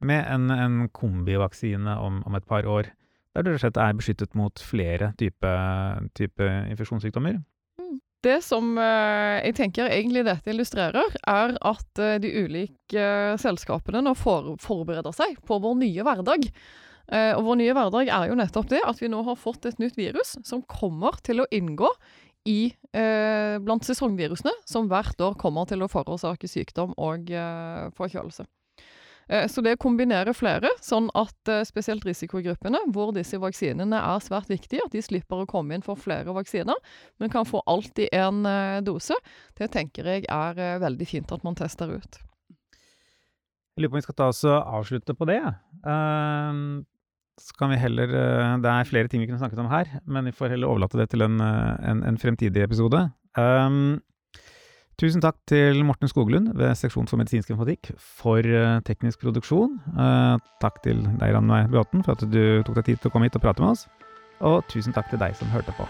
[0.07, 2.91] med en, en kombivaksine om, om, et par år,
[3.35, 7.41] der du rett og slett er beskyttet mot flere typer type infeksjonssykdommer.
[7.81, 7.99] Mm.
[8.25, 14.03] Det som eh, jeg tenker egentlig dette illustrerer, er at eh, de ulike eh, selskapene
[14.05, 16.53] nå for, forbereder seg på vår nye hverdag.
[17.11, 19.97] Og vår nye hverdag er jo nettopp det at vi nå har fått et nytt
[19.99, 21.89] virus som kommer til å inngå
[22.49, 28.47] i, eh, blant sesongvirusene som hvert år kommer til å forårsake sykdom og eh, forkjølelse.
[29.31, 34.51] Eh, så det kombinerer flere, sånn at eh, spesielt risikogruppene, hvor disse vaksinene er svært
[34.51, 36.79] viktige, at de slipper å komme inn for flere vaksiner,
[37.23, 39.15] men kan få alt i én eh, dose,
[39.61, 42.21] det tenker jeg er veldig fint at man tester ut.
[43.79, 45.41] Jeg lurer på om vi skal ta oss og avslutte på det.
[45.87, 46.83] Uh,
[47.41, 48.11] så kan vi heller
[48.61, 51.07] Det er flere ting vi kunne snakket om her, men vi får heller overlate det
[51.15, 53.07] til en, en, en fremtidig episode.
[53.39, 54.03] Um,
[55.01, 59.79] Tusen takk til Morten Skoglund ved Seksjon for medisinsk informatikk for uh, teknisk produksjon.
[59.97, 63.31] Uh, takk til deg, Ranveig Bråten, for at du tok deg tid til å komme
[63.31, 63.87] hit og prate med oss.
[64.45, 65.89] Og tusen takk til deg som hørte på.